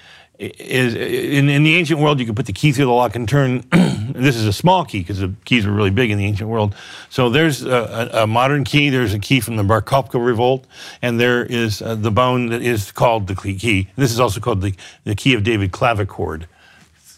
is 0.42 0.96
in, 0.96 1.50
in 1.50 1.64
the 1.64 1.76
ancient 1.76 2.00
world, 2.00 2.20
you 2.20 2.26
could 2.26 2.36
put 2.36 2.48
the 2.48 2.54
key 2.54 2.72
through 2.72 2.86
the 2.86 2.92
lock 2.92 3.16
and 3.16 3.30
turn. 3.30 3.64
this 3.72 4.36
is 4.36 4.46
a 4.46 4.54
small 4.54 4.84
key 4.86 5.00
because 5.00 5.20
the 5.20 5.34
keys 5.46 5.68
were 5.68 5.72
really 5.72 5.92
big 5.92 6.10
in 6.10 6.18
the 6.18 6.26
ancient 6.26 6.50
world. 6.50 6.76
So 7.10 7.30
there's 7.30 7.64
a, 7.64 8.10
a, 8.14 8.24
a 8.24 8.28
modern 8.28 8.64
key. 8.64 8.90
There's 8.90 9.14
a 9.14 9.20
key 9.20 9.40
from 9.40 9.56
the 9.56 9.64
Bar 9.64 9.84
Kokhba 9.84 10.24
revolt, 10.24 10.66
and 11.02 11.20
there 11.20 11.46
is 11.46 11.82
uh, 11.82 11.96
the 11.96 12.12
bone 12.12 12.48
that 12.48 12.62
is 12.62 12.92
called 12.92 13.28
the 13.28 13.36
key. 13.36 13.88
This 13.96 14.12
is 14.12 14.20
also 14.20 14.40
called 14.40 14.62
the, 14.62 14.74
the 15.04 15.16
key 15.16 15.36
of 15.36 15.44
David 15.44 15.72
clavichord, 15.72 16.46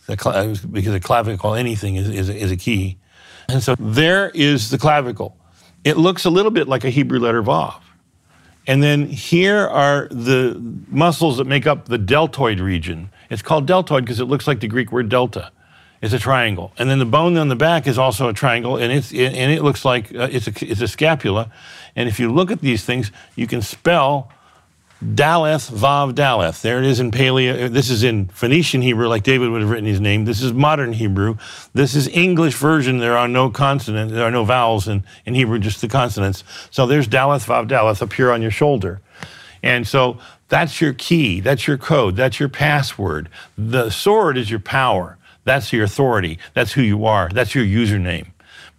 cl- 0.08 0.56
because 0.70 0.94
a 0.94 1.00
clavicle, 1.00 1.54
anything, 1.54 1.96
is, 1.96 2.10
is, 2.10 2.30
is 2.30 2.52
a 2.52 2.58
key. 2.58 2.98
And 3.48 3.64
so 3.64 3.76
there 3.80 4.32
is 4.32 4.70
the 4.70 4.78
clavicle. 4.78 5.38
It 5.86 5.98
looks 5.98 6.26
a 6.26 6.30
little 6.30 6.52
bit 6.52 6.68
like 6.68 6.84
a 6.84 6.90
Hebrew 6.90 7.20
letter 7.20 7.44
Vav. 7.44 7.83
And 8.66 8.82
then 8.82 9.08
here 9.08 9.68
are 9.68 10.08
the 10.10 10.58
muscles 10.88 11.38
that 11.38 11.46
make 11.46 11.68
up 11.68 11.88
the 11.88 11.98
deltoid 11.98 12.60
region. 12.60 13.10
It's 13.30 13.42
called 13.42 13.66
deltoid 13.66 14.06
because 14.06 14.20
it 14.20 14.26
looks 14.26 14.48
like 14.48 14.62
the 14.62 14.68
Greek 14.68 14.92
word 14.92 15.10
delta. 15.10 15.52
It's 16.02 16.14
a 16.14 16.20
triangle. 16.20 16.74
And 16.78 16.90
then 16.90 17.00
the 17.00 17.06
bone 17.06 17.38
on 17.38 17.48
the 17.48 17.56
back 17.56 17.88
is 17.88 17.98
also 17.98 18.28
a 18.28 18.34
triangle, 18.34 18.76
and, 18.76 18.92
it's, 18.92 19.12
and 19.12 19.52
it 19.52 19.64
looks 19.64 19.86
like 19.86 20.14
uh, 20.14 20.28
it's, 20.30 20.48
a, 20.48 20.54
it's 20.70 20.82
a 20.82 20.88
scapula. 20.88 21.50
And 21.96 22.10
if 22.10 22.20
you 22.20 22.32
look 22.32 22.52
at 22.52 22.60
these 22.60 22.84
things, 22.84 23.12
you 23.38 23.48
can 23.48 23.62
spell 23.62 24.30
Daleth 25.04 25.70
Vav 25.70 26.14
Daleth. 26.14 26.62
There 26.62 26.80
it 26.80 26.86
is 26.86 27.02
in 27.02 27.12
Paleo. 27.12 27.66
Uh, 27.66 27.68
this 27.68 27.90
is 27.90 28.04
in 28.04 28.28
Phoenician 28.30 28.82
Hebrew, 28.82 29.08
like 29.10 29.24
David 29.24 29.50
would 29.50 29.62
have 29.62 29.70
written 29.70 29.86
his 29.86 30.00
name. 30.00 30.24
This 30.24 30.42
is 30.42 30.54
modern 30.54 30.94
Hebrew. 30.94 31.38
This 31.74 31.94
is 31.94 32.08
English 32.08 32.56
version. 32.56 33.00
There 33.00 33.18
are 33.18 33.28
no 33.28 33.50
consonants. 33.50 34.14
There 34.14 34.24
are 34.24 34.32
no 34.32 34.46
vowels 34.46 34.88
in, 34.88 35.04
in 35.26 35.36
Hebrew, 35.36 35.60
just 35.60 35.82
the 35.82 35.90
consonants. 35.90 36.46
So 36.72 36.86
there's 36.86 37.08
Daleth 37.08 37.46
Vav 37.46 37.68
Daleth 37.68 38.02
up 38.02 38.14
here 38.14 38.32
on 38.32 38.42
your 38.42 38.52
shoulder. 38.52 39.02
And 39.62 39.88
so 39.88 40.20
that's 40.48 40.80
your 40.80 40.94
key. 40.94 41.42
That's 41.42 41.68
your 41.68 41.78
code. 41.78 42.16
That's 42.16 42.40
your 42.40 42.50
password. 42.50 43.30
The 43.58 43.90
sword 43.90 44.38
is 44.38 44.50
your 44.50 44.60
power. 44.60 45.18
That's 45.44 45.74
your 45.74 45.84
authority. 45.84 46.40
That's 46.54 46.74
who 46.74 46.82
you 46.82 47.06
are. 47.06 47.30
That's 47.30 47.54
your 47.54 47.66
username. 47.66 48.33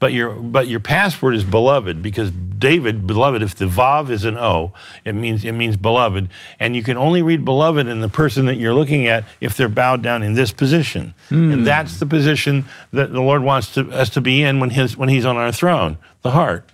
But 0.04 0.12
your 0.12 0.34
but 0.34 0.68
your 0.68 0.80
password 0.80 1.34
is 1.34 1.44
beloved 1.44 2.02
because 2.02 2.30
David, 2.30 3.06
beloved, 3.06 3.42
if 3.42 3.54
the 3.54 3.64
Vav 3.64 4.10
is 4.10 4.26
an 4.26 4.36
O, 4.36 4.74
it 5.02 5.14
means 5.14 5.46
it 5.46 5.52
means 5.52 5.78
beloved. 5.78 6.28
And 6.60 6.76
you 6.76 6.82
can 6.82 6.98
only 6.98 7.22
read 7.22 7.42
beloved 7.42 7.86
in 7.86 8.02
the 8.02 8.10
person 8.10 8.44
that 8.44 8.56
you're 8.56 8.74
looking 8.74 9.06
at 9.06 9.24
if 9.40 9.56
they're 9.56 9.66
bowed 9.66 10.02
down 10.02 10.22
in 10.22 10.34
this 10.34 10.52
position. 10.52 11.14
Mm. 11.30 11.54
And 11.54 11.66
that's 11.66 12.00
the 12.00 12.04
position 12.04 12.66
that 12.92 13.14
the 13.14 13.22
Lord 13.22 13.42
wants 13.42 13.72
to, 13.76 13.90
us 13.92 14.10
to 14.10 14.20
be 14.20 14.42
in 14.42 14.60
when 14.60 14.68
his 14.68 14.94
when 14.94 15.08
he's 15.08 15.24
on 15.24 15.38
our 15.38 15.50
throne, 15.50 15.96
the 16.20 16.32
heart. 16.32 16.70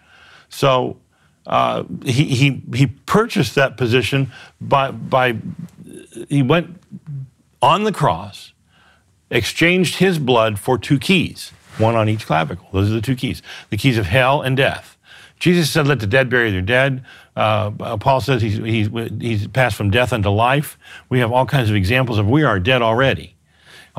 So 0.48 0.96
uh, 1.46 1.84
he, 2.04 2.24
he 2.34 2.62
he 2.74 2.88
purchased 2.88 3.54
that 3.54 3.76
position 3.76 4.32
by 4.60 4.90
by 4.90 5.36
he 6.28 6.42
went 6.42 6.82
on 7.62 7.84
the 7.84 7.92
cross, 7.92 8.54
exchanged 9.30 9.98
his 9.98 10.18
blood 10.18 10.58
for 10.58 10.76
two 10.76 10.98
keys 10.98 11.52
one 11.80 11.96
on 11.96 12.08
each 12.08 12.26
clavicle. 12.26 12.66
Those 12.72 12.90
are 12.90 12.94
the 12.94 13.00
two 13.00 13.16
keys 13.16 13.42
the 13.70 13.76
keys 13.76 13.98
of 13.98 14.06
hell 14.06 14.42
and 14.42 14.56
death. 14.56 14.96
Jesus 15.40 15.70
said, 15.70 15.86
Let 15.86 16.00
the 16.00 16.06
dead 16.06 16.28
bury 16.28 16.50
their 16.50 16.60
dead. 16.60 17.04
Uh, 17.34 17.96
Paul 17.96 18.20
says 18.20 18.42
he's, 18.42 18.58
he's, 18.58 18.88
he's 19.18 19.46
passed 19.48 19.76
from 19.76 19.90
death 19.90 20.12
unto 20.12 20.28
life. 20.28 20.78
We 21.08 21.20
have 21.20 21.32
all 21.32 21.46
kinds 21.46 21.70
of 21.70 21.76
examples 21.76 22.18
of 22.18 22.28
we 22.28 22.44
are 22.44 22.60
dead 22.60 22.82
already. 22.82 23.34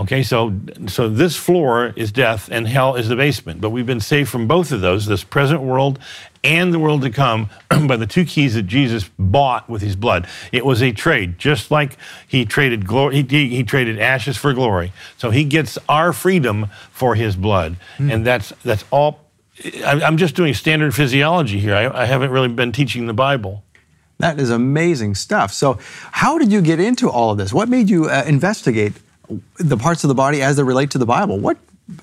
Okay, 0.02 0.24
so 0.24 0.52
so 0.88 1.08
this 1.08 1.36
floor 1.36 1.94
is 1.96 2.12
death 2.12 2.50
and 2.52 2.68
hell 2.68 2.96
is 2.96 3.08
the 3.08 3.16
basement. 3.16 3.62
But 3.62 3.70
we've 3.70 3.86
been 3.86 4.00
saved 4.00 4.30
from 4.30 4.48
both 4.48 4.72
of 4.72 4.82
those, 4.82 5.06
this 5.06 5.24
present 5.24 5.62
world 5.62 6.00
and 6.44 6.74
the 6.74 6.80
world 6.80 7.04
to 7.04 7.12
come, 7.12 7.52
by 7.70 7.98
the 7.98 8.08
two 8.08 8.26
keys 8.26 8.56
that 8.56 8.64
Jesus 8.64 9.08
bought 9.20 9.70
with 9.70 9.84
his 9.84 9.96
blood. 9.96 10.28
It 10.52 10.66
was 10.66 10.82
a 10.82 10.92
trade, 10.92 11.38
just 11.38 11.70
like 11.70 11.98
he 12.28 12.46
traded 12.46 12.88
glory, 12.88 13.22
he, 13.22 13.50
he 13.50 13.64
traded 13.64 14.00
ashes 14.00 14.38
for 14.38 14.54
glory. 14.54 14.92
So 15.18 15.30
he 15.30 15.44
gets 15.44 15.78
our 15.88 16.14
freedom 16.14 16.70
for 16.92 17.14
his 17.14 17.36
blood, 17.36 17.78
mm. 18.00 18.12
and 18.12 18.26
that's 18.26 18.54
that's 18.66 18.84
all. 18.90 19.20
I'm 19.86 20.18
just 20.18 20.34
doing 20.34 20.56
standard 20.56 20.96
physiology 20.96 21.60
here. 21.60 21.76
I, 21.76 22.02
I 22.02 22.06
haven't 22.06 22.32
really 22.32 22.48
been 22.48 22.72
teaching 22.72 23.06
the 23.06 23.14
Bible. 23.14 23.64
That 24.18 24.40
is 24.40 24.50
amazing 24.50 25.14
stuff. 25.14 25.54
So, 25.54 25.78
how 26.12 26.40
did 26.40 26.52
you 26.52 26.62
get 26.62 26.80
into 26.80 27.08
all 27.08 27.30
of 27.30 27.38
this? 27.38 27.54
What 27.54 27.70
made 27.70 27.88
you 27.88 28.06
uh, 28.06 28.24
investigate 28.26 28.94
the 29.58 29.78
parts 29.78 30.04
of 30.04 30.08
the 30.08 30.16
body 30.16 30.42
as 30.42 30.58
they 30.58 30.64
relate 30.64 30.92
to 30.92 30.98
the 30.98 31.06
Bible? 31.06 31.38
What 31.38 31.58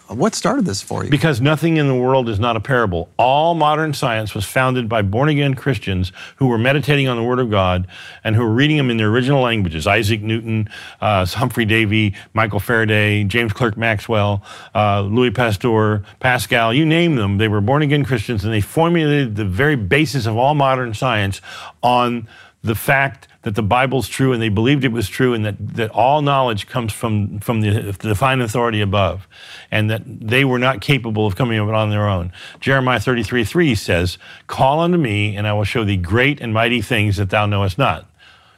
what 0.08 0.34
started 0.34 0.66
this 0.66 0.82
for 0.82 1.04
you? 1.04 1.10
Because 1.10 1.40
nothing 1.40 1.76
in 1.76 1.86
the 1.88 1.94
world 1.94 2.28
is 2.28 2.38
not 2.38 2.56
a 2.56 2.60
parable. 2.60 3.08
All 3.16 3.54
modern 3.54 3.94
science 3.94 4.34
was 4.34 4.44
founded 4.44 4.88
by 4.88 5.02
born 5.02 5.28
again 5.28 5.54
Christians 5.54 6.12
who 6.36 6.48
were 6.48 6.58
meditating 6.58 7.08
on 7.08 7.16
the 7.16 7.22
Word 7.22 7.38
of 7.38 7.50
God 7.50 7.86
and 8.22 8.36
who 8.36 8.42
were 8.42 8.52
reading 8.52 8.76
them 8.76 8.90
in 8.90 8.96
their 8.96 9.08
original 9.08 9.42
languages 9.42 9.86
Isaac 9.86 10.20
Newton, 10.20 10.68
uh, 11.00 11.24
Humphrey 11.24 11.64
Davy, 11.64 12.14
Michael 12.34 12.60
Faraday, 12.60 13.24
James 13.24 13.52
Clerk 13.52 13.76
Maxwell, 13.76 14.42
uh, 14.74 15.02
Louis 15.02 15.30
Pasteur, 15.30 16.02
Pascal, 16.20 16.74
you 16.74 16.84
name 16.84 17.16
them. 17.16 17.38
They 17.38 17.48
were 17.48 17.60
born 17.60 17.82
again 17.82 18.04
Christians 18.04 18.44
and 18.44 18.52
they 18.52 18.60
formulated 18.60 19.36
the 19.36 19.44
very 19.44 19.76
basis 19.76 20.26
of 20.26 20.36
all 20.36 20.54
modern 20.54 20.92
science 20.92 21.40
on 21.82 22.28
the 22.62 22.74
fact 22.74 23.28
that 23.42 23.54
the 23.54 23.62
Bible's 23.62 24.08
true 24.08 24.32
and 24.32 24.42
they 24.42 24.48
believed 24.48 24.84
it 24.84 24.92
was 24.92 25.08
true 25.08 25.32
and 25.32 25.44
that, 25.44 25.54
that 25.58 25.90
all 25.90 26.22
knowledge 26.22 26.66
comes 26.66 26.92
from, 26.92 27.38
from 27.38 27.60
the, 27.60 27.92
the 27.92 28.08
divine 28.08 28.40
authority 28.40 28.80
above 28.80 29.28
and 29.70 29.88
that 29.88 30.02
they 30.04 30.44
were 30.44 30.58
not 30.58 30.80
capable 30.80 31.26
of 31.26 31.36
coming 31.36 31.58
up 31.58 31.68
on 31.68 31.90
their 31.90 32.08
own. 32.08 32.32
Jeremiah 32.60 32.98
33 32.98 33.44
3 33.44 33.74
says, 33.74 34.18
Call 34.48 34.80
unto 34.80 34.98
me 34.98 35.36
and 35.36 35.46
I 35.46 35.52
will 35.52 35.64
show 35.64 35.84
thee 35.84 35.96
great 35.96 36.40
and 36.40 36.52
mighty 36.52 36.82
things 36.82 37.16
that 37.16 37.30
thou 37.30 37.46
knowest 37.46 37.78
not. 37.78 38.10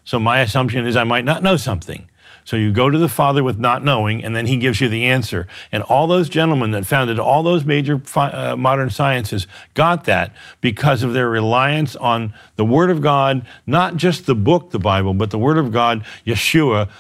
So 0.05 0.19
my 0.19 0.41
assumption 0.41 0.87
is 0.87 0.97
I 0.97 1.05
might 1.05 1.25
not 1.25 1.43
know 1.43 1.57
something. 1.57 2.09
So 2.51 2.57
you 2.57 2.73
go 2.73 2.91
to 2.91 2.99
the 2.99 3.09
Father 3.09 3.45
with 3.45 3.61
not 3.61 3.85
knowing, 3.85 4.25
and 4.25 4.35
then 4.35 4.47
He 4.47 4.57
gives 4.57 4.81
you 4.81 4.89
the 4.89 5.05
answer. 5.05 5.47
And 5.71 5.85
all 5.85 6.09
those 6.09 6.29
gentlemen 6.29 6.73
that 6.73 6.85
founded 6.85 7.21
all 7.21 7.45
those 7.45 7.65
major 7.65 8.03
uh, 8.17 8.57
modern 8.57 8.91
sciences 8.91 9.47
got 9.75 10.03
that 10.07 10.35
because 10.61 11.05
of 11.05 11.13
their 11.13 11.31
reliance 11.31 11.95
on 11.95 12.35
the 12.57 12.65
Word 12.65 12.91
of 12.91 13.03
God, 13.03 13.47
not 13.69 13.95
just 13.95 14.27
the 14.27 14.35
book, 14.35 14.73
the 14.73 14.81
Bible, 14.81 15.15
but 15.15 15.31
the 15.31 15.39
Word 15.39 15.59
of 15.59 15.71
God, 15.71 16.05
Yeshua, 16.27 16.91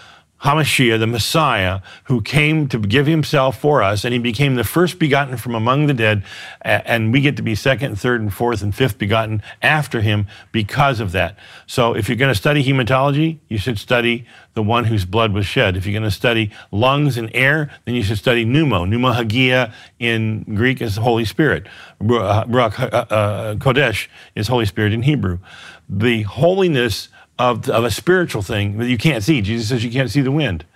Hamashiach, 0.42 0.98
the 0.98 1.07
Messiah, 1.07 1.81
who 2.05 2.22
came 2.22 2.66
to 2.68 2.79
give 2.79 3.07
himself 3.07 3.61
for 3.61 3.83
us, 3.83 4.05
and 4.05 4.12
he 4.12 4.18
became 4.18 4.55
the 4.55 4.64
first 4.64 4.98
begotten 4.98 5.37
from 5.37 5.55
among 5.55 5.87
the 5.87 5.94
dead, 5.94 6.24
and 6.62 7.12
we 7.12 7.20
get 7.20 7.37
to 7.37 7.42
be 7.42 7.55
second, 7.55 7.96
third, 8.00 8.20
and 8.20 8.33
fourth, 8.33 8.62
and 8.62 8.74
fifth 8.74 8.96
begotten 8.96 9.42
after 9.61 10.00
him 10.00 10.26
because 10.50 10.98
of 10.98 11.12
that. 11.12 11.38
So 11.66 11.94
if 11.94 12.09
you're 12.09 12.16
going 12.16 12.33
to 12.33 12.38
study 12.38 12.64
hematology, 12.64 13.38
you 13.48 13.59
should 13.59 13.79
study 13.79 14.26
the 14.55 14.62
one 14.62 14.85
whose 14.85 15.05
blood 15.05 15.33
was 15.33 15.46
shed. 15.46 15.76
If 15.76 15.87
you're 15.87 15.98
going 15.98 16.11
to 16.11 16.11
study 16.11 16.50
lungs 16.70 17.16
and 17.16 17.31
air, 17.35 17.70
then 17.85 17.94
you 17.94 18.03
should 18.03 18.18
study 18.18 18.44
pneumo. 18.44 18.88
Pneumahagia 18.88 19.72
in 19.98 20.42
Greek 20.55 20.81
is 20.81 20.96
Holy 20.96 21.24
Spirit. 21.24 21.66
Ruach 22.03 22.81
uh, 22.81 23.14
uh, 23.14 23.55
Kodesh 23.57 24.09
is 24.35 24.48
Holy 24.48 24.66
Spirit 24.66 24.92
in 24.92 25.03
Hebrew. 25.03 25.38
The 25.88 26.22
holiness 26.22 27.09
of, 27.40 27.70
of 27.70 27.85
a 27.85 27.90
spiritual 27.90 28.42
thing 28.42 28.76
that 28.76 28.88
you 28.88 28.98
can't 28.98 29.24
see. 29.24 29.40
Jesus 29.40 29.70
says 29.70 29.83
you 29.83 29.90
can't 29.90 30.11
see 30.11 30.20
the 30.20 30.31
wind, 30.31 30.66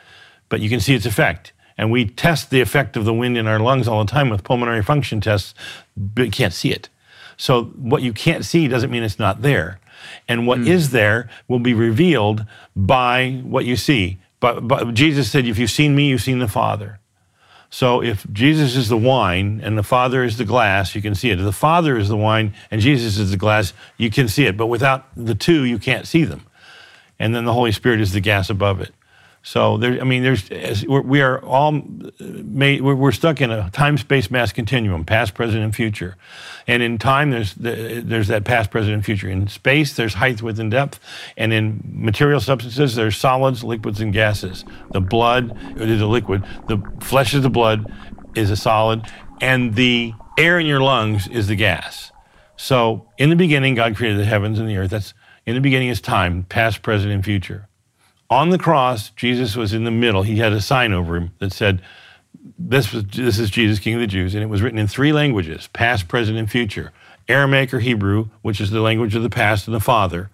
but 0.49 0.61
you 0.61 0.71
can 0.71 0.81
see 0.81 0.95
its 0.95 1.05
effect. 1.05 1.53
And 1.77 1.91
we 1.91 2.07
test 2.07 2.51
the 2.51 2.61
effect 2.61 2.97
of 2.97 3.05
the 3.05 3.13
wind 3.13 3.37
in 3.37 3.47
our 3.47 3.59
lungs 3.59 3.87
all 3.87 4.03
the 4.03 4.11
time 4.11 4.31
with 4.31 4.45
pulmonary 4.45 4.83
function 4.83 5.21
tests, 5.21 5.55
but 5.97 6.25
you 6.25 6.31
can't 6.31 6.55
see 6.55 6.71
it. 6.71 6.89
So 7.37 7.65
what 7.65 8.03
you 8.03 8.13
can't 8.13 8.45
see 8.45 8.67
doesn't 8.67 8.91
mean 8.91 9.03
it's 9.03 9.19
not 9.19 9.43
there. 9.43 9.79
And 10.27 10.47
what 10.47 10.61
mm. 10.61 10.69
is 10.69 10.91
there 10.91 11.29
will 11.49 11.59
be 11.59 11.75
revealed 11.75 12.47
by 12.75 13.43
what 13.45 13.67
you 13.67 13.77
see. 13.77 14.19
But, 14.41 14.67
but 14.67 14.95
Jesus 14.95 15.31
said, 15.31 15.47
if 15.47 15.59
you've 15.59 15.71
seen 15.71 15.95
me, 15.95 16.09
you've 16.09 16.23
seen 16.23 16.39
the 16.39 16.49
Father. 16.49 17.01
So 17.69 18.03
if 18.03 18.25
Jesus 18.33 18.77
is 18.77 18.89
the 18.89 18.97
wine 18.97 19.61
and 19.63 19.77
the 19.77 19.83
Father 19.83 20.23
is 20.23 20.39
the 20.39 20.45
glass, 20.45 20.95
you 20.95 21.03
can 21.03 21.15
see 21.15 21.31
it. 21.31 21.41
If 21.41 21.45
the 21.45 21.53
Father 21.53 21.99
is 21.99 22.09
the 22.09 22.17
wine 22.17 22.55
and 22.71 22.81
Jesus 22.81 23.19
is 23.19 23.33
the 23.33 23.37
glass, 23.37 23.73
you 23.99 24.11
can 24.11 24.29
see 24.29 24.47
it. 24.47 24.57
But 24.57 24.69
without 24.69 25.07
the 25.17 25.35
two, 25.35 25.65
you 25.65 25.79
can't 25.79 26.07
see 26.07 26.25
them 26.25 26.47
and 27.19 27.35
then 27.35 27.45
the 27.45 27.53
Holy 27.53 27.73
Spirit 27.73 28.01
is 28.01 28.13
the 28.13 28.21
gas 28.21 28.51
above 28.51 28.81
it. 28.81 28.93
So 29.47 29.77
there, 29.77 30.01
I 30.01 30.05
mean, 30.05 30.23
there's 30.23 30.87
we 30.87 31.21
are 31.21 31.39
all 31.45 31.83
made. 32.19 32.81
We're 32.81 33.13
stuck 33.13 33.43
in 33.43 33.51
a 33.51 33.69
time-space 33.71 34.31
mass 34.31 34.53
continuum, 34.53 35.05
past, 35.05 35.35
present, 35.35 35.63
and 35.63 35.75
future. 35.75 36.17
And 36.67 36.83
in 36.83 36.97
time, 36.97 37.31
there's 37.31 37.53
there's 37.55 38.29
that 38.29 38.45
past, 38.45 38.71
present, 38.71 38.95
and 38.95 39.05
future. 39.05 39.29
In 39.29 39.49
space, 39.49 39.97
there's 39.97 40.15
height, 40.15 40.41
width, 40.41 40.59
and 40.59 40.71
depth. 40.71 40.99
And 41.37 41.53
in 41.53 41.83
material 41.85 42.41
substances, 42.41 42.95
there's 42.95 43.19
solids, 43.19 43.63
liquids, 43.63 44.01
and 44.01 44.15
gases. 44.15 44.65
The 44.93 45.03
blood 45.03 45.55
is 45.79 46.01
a 46.01 46.07
liquid. 46.07 46.43
The 46.69 46.83
flesh 47.01 47.35
is 47.35 47.43
the 47.43 47.51
blood, 47.51 47.93
is 48.35 48.51
a 48.51 48.57
solid, 48.57 49.03
and 49.43 49.75
the 49.75 50.15
air 50.39 50.59
in 50.59 50.65
your 50.65 50.81
lungs 50.81 51.29
is 51.29 51.49
the 51.49 51.57
gas. 51.57 52.13
So 52.65 53.11
in 53.19 53.29
the 53.29 53.37
beginning, 53.37 53.75
God 53.75 53.95
created 53.95 54.19
the 54.19 54.25
heavens 54.25 54.59
and 54.59 54.67
the 54.67 54.79
earth. 54.79 54.89
That's 54.89 55.13
in 55.45 55.55
the 55.55 55.61
beginning 55.61 55.89
is 55.89 56.01
time, 56.01 56.45
past, 56.45 56.81
present, 56.81 57.13
and 57.13 57.23
future. 57.23 57.69
On 58.31 58.49
the 58.49 58.57
cross, 58.57 59.11
Jesus 59.11 59.55
was 59.55 59.75
in 59.75 59.85
the 59.85 59.91
middle. 59.91 60.23
He 60.23 60.39
had 60.39 60.55
a 60.55 60.63
sign 60.63 60.95
over 60.95 61.15
him 61.15 61.33
that 61.41 61.53
said, 61.53 61.83
this, 62.59 62.91
was, 62.91 63.05
this 63.05 63.39
is 63.39 63.51
Jesus, 63.51 63.79
King 63.79 63.97
of 63.97 64.01
the 64.01 64.07
Jews. 64.07 64.35
And 64.35 64.43
it 64.43 64.47
was 64.47 64.63
written 64.63 64.79
in 64.79 64.87
three 64.87 65.13
languages 65.13 65.69
past, 65.75 66.09
present, 66.09 66.39
and 66.39 66.51
future 66.51 66.93
Aramaic 67.29 67.75
or 67.75 67.81
Hebrew, 67.81 68.31
which 68.41 68.63
is 68.63 68.71
the 68.71 68.81
language 68.81 69.15
of 69.15 69.23
the 69.23 69.29
past 69.29 69.69
and 69.69 69.75
the 69.75 69.81
Father, 69.81 70.31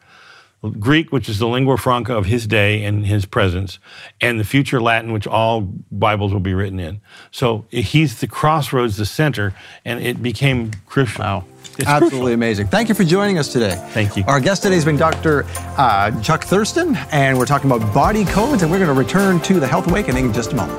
Greek, 0.79 1.11
which 1.11 1.29
is 1.29 1.41
the 1.41 1.49
lingua 1.49 1.79
franca 1.79 2.17
of 2.17 2.27
his 2.27 2.47
day 2.47 2.85
and 2.85 3.07
his 3.07 3.27
presence, 3.27 3.81
and 4.21 4.39
the 4.39 4.45
future 4.45 4.81
Latin, 4.81 5.13
which 5.13 5.27
all 5.27 5.63
Bibles 5.91 6.33
will 6.33 6.39
be 6.39 6.55
written 6.55 6.79
in. 6.79 7.01
So 7.33 7.67
he's 7.71 8.21
the 8.21 8.29
crossroads, 8.29 8.99
the 8.99 9.07
center, 9.07 9.53
and 9.85 10.01
it 10.01 10.23
became 10.23 10.71
crucial. 10.87 11.25
Wow. 11.25 11.45
It's 11.79 11.89
Absolutely 11.89 12.19
crucial. 12.19 12.35
amazing. 12.35 12.67
Thank 12.67 12.89
you 12.89 12.95
for 12.95 13.05
joining 13.05 13.39
us 13.39 13.53
today. 13.53 13.77
Thank 13.91 14.17
you. 14.17 14.25
Our 14.27 14.41
guest 14.41 14.63
today 14.63 14.75
has 14.75 14.85
been 14.85 14.97
Dr. 14.97 15.47
Uh, 15.79 16.11
Chuck 16.21 16.45
Thurston, 16.45 16.97
and 17.11 17.39
we're 17.39 17.47
talking 17.47 17.71
about 17.71 17.95
body 17.95 18.25
codes, 18.25 18.63
and 18.63 18.71
we're 18.71 18.79
going 18.79 18.95
to 18.95 18.99
return 19.01 19.41
to 19.41 19.61
the 19.61 19.67
Health 19.67 19.89
Awakening 19.89 20.27
in 20.27 20.33
just 20.33 20.53
a 20.53 20.57
moment. 20.57 20.79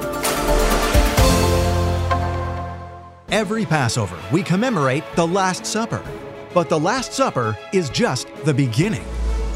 Every 3.29 3.65
Passover, 3.65 4.17
we 4.31 4.43
commemorate 4.43 5.03
the 5.15 5.25
Last 5.25 5.65
Supper. 5.65 6.03
But 6.53 6.67
the 6.69 6.79
Last 6.79 7.13
Supper 7.13 7.57
is 7.71 7.89
just 7.89 8.27
the 8.43 8.53
beginning. 8.53 9.05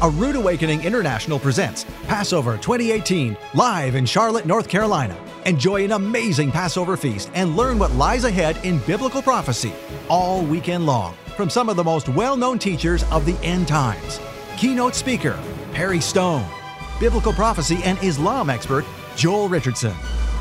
A 0.02 0.08
Rood 0.10 0.34
Awakening 0.34 0.82
International 0.82 1.38
presents 1.38 1.84
Passover 2.04 2.56
2018 2.56 3.36
live 3.54 3.94
in 3.94 4.04
Charlotte, 4.06 4.46
North 4.46 4.68
Carolina. 4.68 5.16
Enjoy 5.44 5.84
an 5.84 5.92
amazing 5.92 6.50
Passover 6.50 6.96
feast 6.96 7.30
and 7.34 7.56
learn 7.56 7.78
what 7.78 7.92
lies 7.92 8.24
ahead 8.24 8.58
in 8.64 8.78
biblical 8.80 9.22
prophecy 9.22 9.72
all 10.08 10.42
weekend 10.42 10.86
long 10.86 11.14
from 11.36 11.50
some 11.50 11.68
of 11.68 11.76
the 11.76 11.84
most 11.84 12.08
well 12.08 12.36
known 12.36 12.58
teachers 12.58 13.04
of 13.04 13.26
the 13.26 13.36
end 13.44 13.68
times. 13.68 14.18
Keynote 14.56 14.94
speaker 14.94 15.38
Perry 15.72 16.00
Stone, 16.00 16.46
biblical 16.98 17.32
prophecy 17.32 17.78
and 17.84 18.02
Islam 18.02 18.48
expert 18.48 18.84
Joel 19.14 19.48
Richardson. 19.48 19.92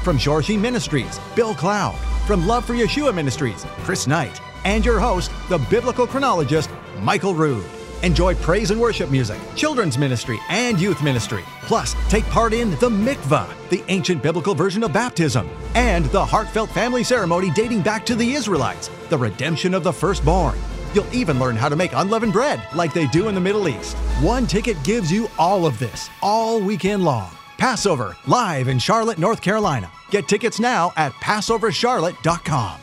From 0.03 0.17
Shoreshim 0.17 0.59
Ministries, 0.59 1.19
Bill 1.35 1.53
Cloud. 1.53 1.97
From 2.25 2.47
Love 2.47 2.65
for 2.65 2.73
Yeshua 2.73 3.13
Ministries, 3.13 3.65
Chris 3.79 4.07
Knight. 4.07 4.39
And 4.63 4.85
your 4.85 4.99
host, 4.99 5.31
the 5.49 5.57
biblical 5.69 6.07
chronologist, 6.07 6.69
Michael 7.01 7.35
Rood. 7.35 7.65
Enjoy 8.03 8.35
praise 8.35 8.71
and 8.71 8.79
worship 8.79 9.09
music, 9.09 9.39
children's 9.55 9.97
ministry, 9.97 10.39
and 10.49 10.79
youth 10.79 11.01
ministry. 11.01 11.43
Plus, 11.63 11.95
take 12.09 12.25
part 12.25 12.53
in 12.53 12.71
the 12.71 12.89
mikvah, 12.89 13.47
the 13.69 13.83
ancient 13.87 14.21
biblical 14.21 14.53
version 14.53 14.83
of 14.83 14.93
baptism, 14.93 15.49
and 15.73 16.05
the 16.05 16.23
heartfelt 16.23 16.69
family 16.69 17.03
ceremony 17.03 17.49
dating 17.51 17.81
back 17.81 18.05
to 18.05 18.15
the 18.15 18.33
Israelites, 18.33 18.89
the 19.09 19.17
redemption 19.17 19.73
of 19.73 19.83
the 19.83 19.93
firstborn. 19.93 20.57
You'll 20.95 21.13
even 21.13 21.37
learn 21.39 21.57
how 21.57 21.67
to 21.67 21.75
make 21.75 21.91
unleavened 21.93 22.31
bread 22.31 22.65
like 22.73 22.93
they 22.93 23.05
do 23.07 23.27
in 23.27 23.35
the 23.35 23.41
Middle 23.41 23.67
East. 23.67 23.97
One 24.21 24.47
ticket 24.47 24.81
gives 24.83 25.11
you 25.11 25.27
all 25.37 25.65
of 25.65 25.77
this, 25.77 26.09
all 26.21 26.61
weekend 26.61 27.03
long. 27.03 27.29
Passover, 27.57 28.15
live 28.27 28.69
in 28.69 28.79
Charlotte, 28.79 29.17
North 29.17 29.41
Carolina. 29.41 29.91
Get 30.09 30.29
tickets 30.29 30.57
now 30.59 30.93
at 30.95 31.11
PassoverCharlotte.com. 31.13 32.79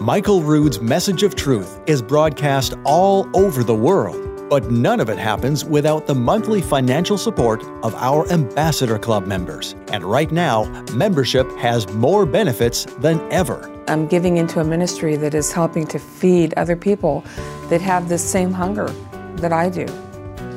Michael 0.00 0.42
Rood's 0.42 0.80
message 0.80 1.22
of 1.22 1.34
truth 1.34 1.78
is 1.86 2.00
broadcast 2.00 2.74
all 2.84 3.28
over 3.36 3.62
the 3.62 3.74
world, 3.74 4.48
but 4.48 4.70
none 4.70 4.98
of 4.98 5.10
it 5.10 5.18
happens 5.18 5.64
without 5.64 6.06
the 6.06 6.14
monthly 6.14 6.62
financial 6.62 7.18
support 7.18 7.62
of 7.82 7.94
our 7.96 8.26
Ambassador 8.30 8.98
Club 8.98 9.26
members. 9.26 9.74
And 9.92 10.04
right 10.04 10.32
now, 10.32 10.64
membership 10.92 11.50
has 11.58 11.86
more 11.92 12.24
benefits 12.24 12.86
than 12.98 13.20
ever. 13.30 13.73
I'm 13.86 14.06
giving 14.06 14.38
into 14.38 14.60
a 14.60 14.64
ministry 14.64 15.14
that 15.16 15.34
is 15.34 15.52
helping 15.52 15.86
to 15.88 15.98
feed 15.98 16.54
other 16.54 16.74
people 16.74 17.22
that 17.68 17.82
have 17.82 18.08
this 18.08 18.24
same 18.28 18.50
hunger 18.50 18.88
that 19.36 19.52
I 19.52 19.68
do. 19.68 19.86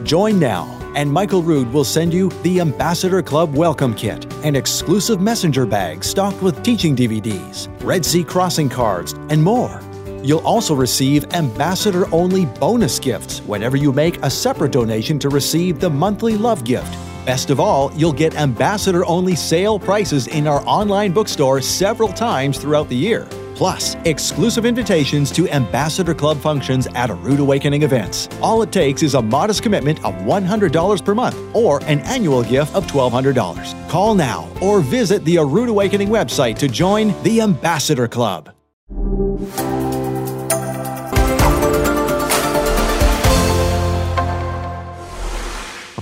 Join 0.04 0.40
now, 0.40 0.66
and 0.96 1.12
Michael 1.12 1.44
Rood 1.44 1.74
will 1.74 1.84
send 1.84 2.14
you 2.14 2.30
the 2.44 2.62
Ambassador 2.62 3.22
Club 3.22 3.54
Welcome 3.54 3.94
Kit, 3.96 4.32
an 4.46 4.56
exclusive 4.56 5.20
messenger 5.20 5.66
bag 5.66 6.06
stocked 6.06 6.42
with 6.42 6.64
teaching 6.64 6.96
DVDs, 6.96 7.68
Red 7.84 8.06
Sea 8.06 8.24
crossing 8.24 8.70
cards, 8.70 9.12
and 9.30 9.44
more. 9.44 9.82
You'll 10.24 10.46
also 10.48 10.74
receive 10.74 11.34
ambassador 11.34 12.06
only 12.14 12.46
bonus 12.46 12.98
gifts 12.98 13.40
whenever 13.42 13.76
you 13.76 13.92
make 13.92 14.24
a 14.24 14.30
separate 14.30 14.72
donation 14.72 15.20
to 15.20 15.28
receive 15.30 15.82
the 15.82 15.90
monthly 15.90 16.38
love 16.38 16.64
gift. 16.64 16.98
Best 17.28 17.50
of 17.50 17.60
all, 17.60 17.92
you'll 17.94 18.14
get 18.14 18.38
ambassador 18.38 19.06
only 19.06 19.36
sale 19.36 19.78
prices 19.78 20.28
in 20.28 20.48
our 20.48 20.64
online 20.66 21.12
bookstore 21.12 21.62
several 21.62 22.08
times 22.08 22.58
throughout 22.58 22.88
the 22.88 22.96
year. 22.96 23.28
Plus, 23.54 23.96
exclusive 24.06 24.66
invitations 24.66 25.30
to 25.32 25.46
Ambassador 25.50 26.14
Club 26.14 26.38
functions 26.38 26.88
at 26.96 27.10
a 27.10 27.14
Rood 27.14 27.42
Awakening 27.42 27.82
events. 27.82 28.30
All 28.42 28.62
it 28.62 28.72
takes 28.72 29.04
is 29.04 29.14
a 29.14 29.22
modest 29.22 29.62
commitment 29.62 29.98
of 30.06 30.14
$100 30.24 31.04
per 31.04 31.14
month 31.14 31.38
or 31.54 31.84
an 31.84 32.00
annual 32.06 32.44
gift 32.44 32.74
of 32.74 32.88
$1,200. 32.88 33.90
Call 33.90 34.16
now 34.16 34.50
or 34.62 34.80
visit 34.80 35.26
the 35.26 35.36
A 35.36 35.44
Rood 35.44 35.68
Awakening 35.68 36.08
website 36.08 36.58
to 36.60 36.70
join 36.70 37.14
the 37.24 37.42
Ambassador 37.42 38.08
Club. 38.08 38.54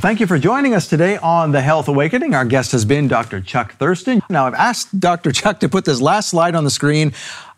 Thank 0.06 0.20
you 0.20 0.28
for 0.28 0.38
joining 0.38 0.76
us 0.76 0.88
today 0.88 1.18
on 1.18 1.52
the 1.52 1.62
Health 1.62 1.88
Awakening. 1.88 2.36
Our 2.36 2.46
guest 2.46 2.74
has 2.74 2.86
been 2.86 3.08
Dr. 3.08 3.42
Chuck 3.42 3.74
Thurston. 3.80 4.22
Now, 4.30 4.46
I've 4.46 4.54
asked 4.54 5.00
Dr. 5.00 5.32
Chuck 5.32 5.60
to 5.62 5.68
put 5.68 5.84
this 5.84 6.00
last 6.00 6.30
slide 6.30 6.54
on 6.54 6.64
the 6.64 6.70
screen. 6.70 7.12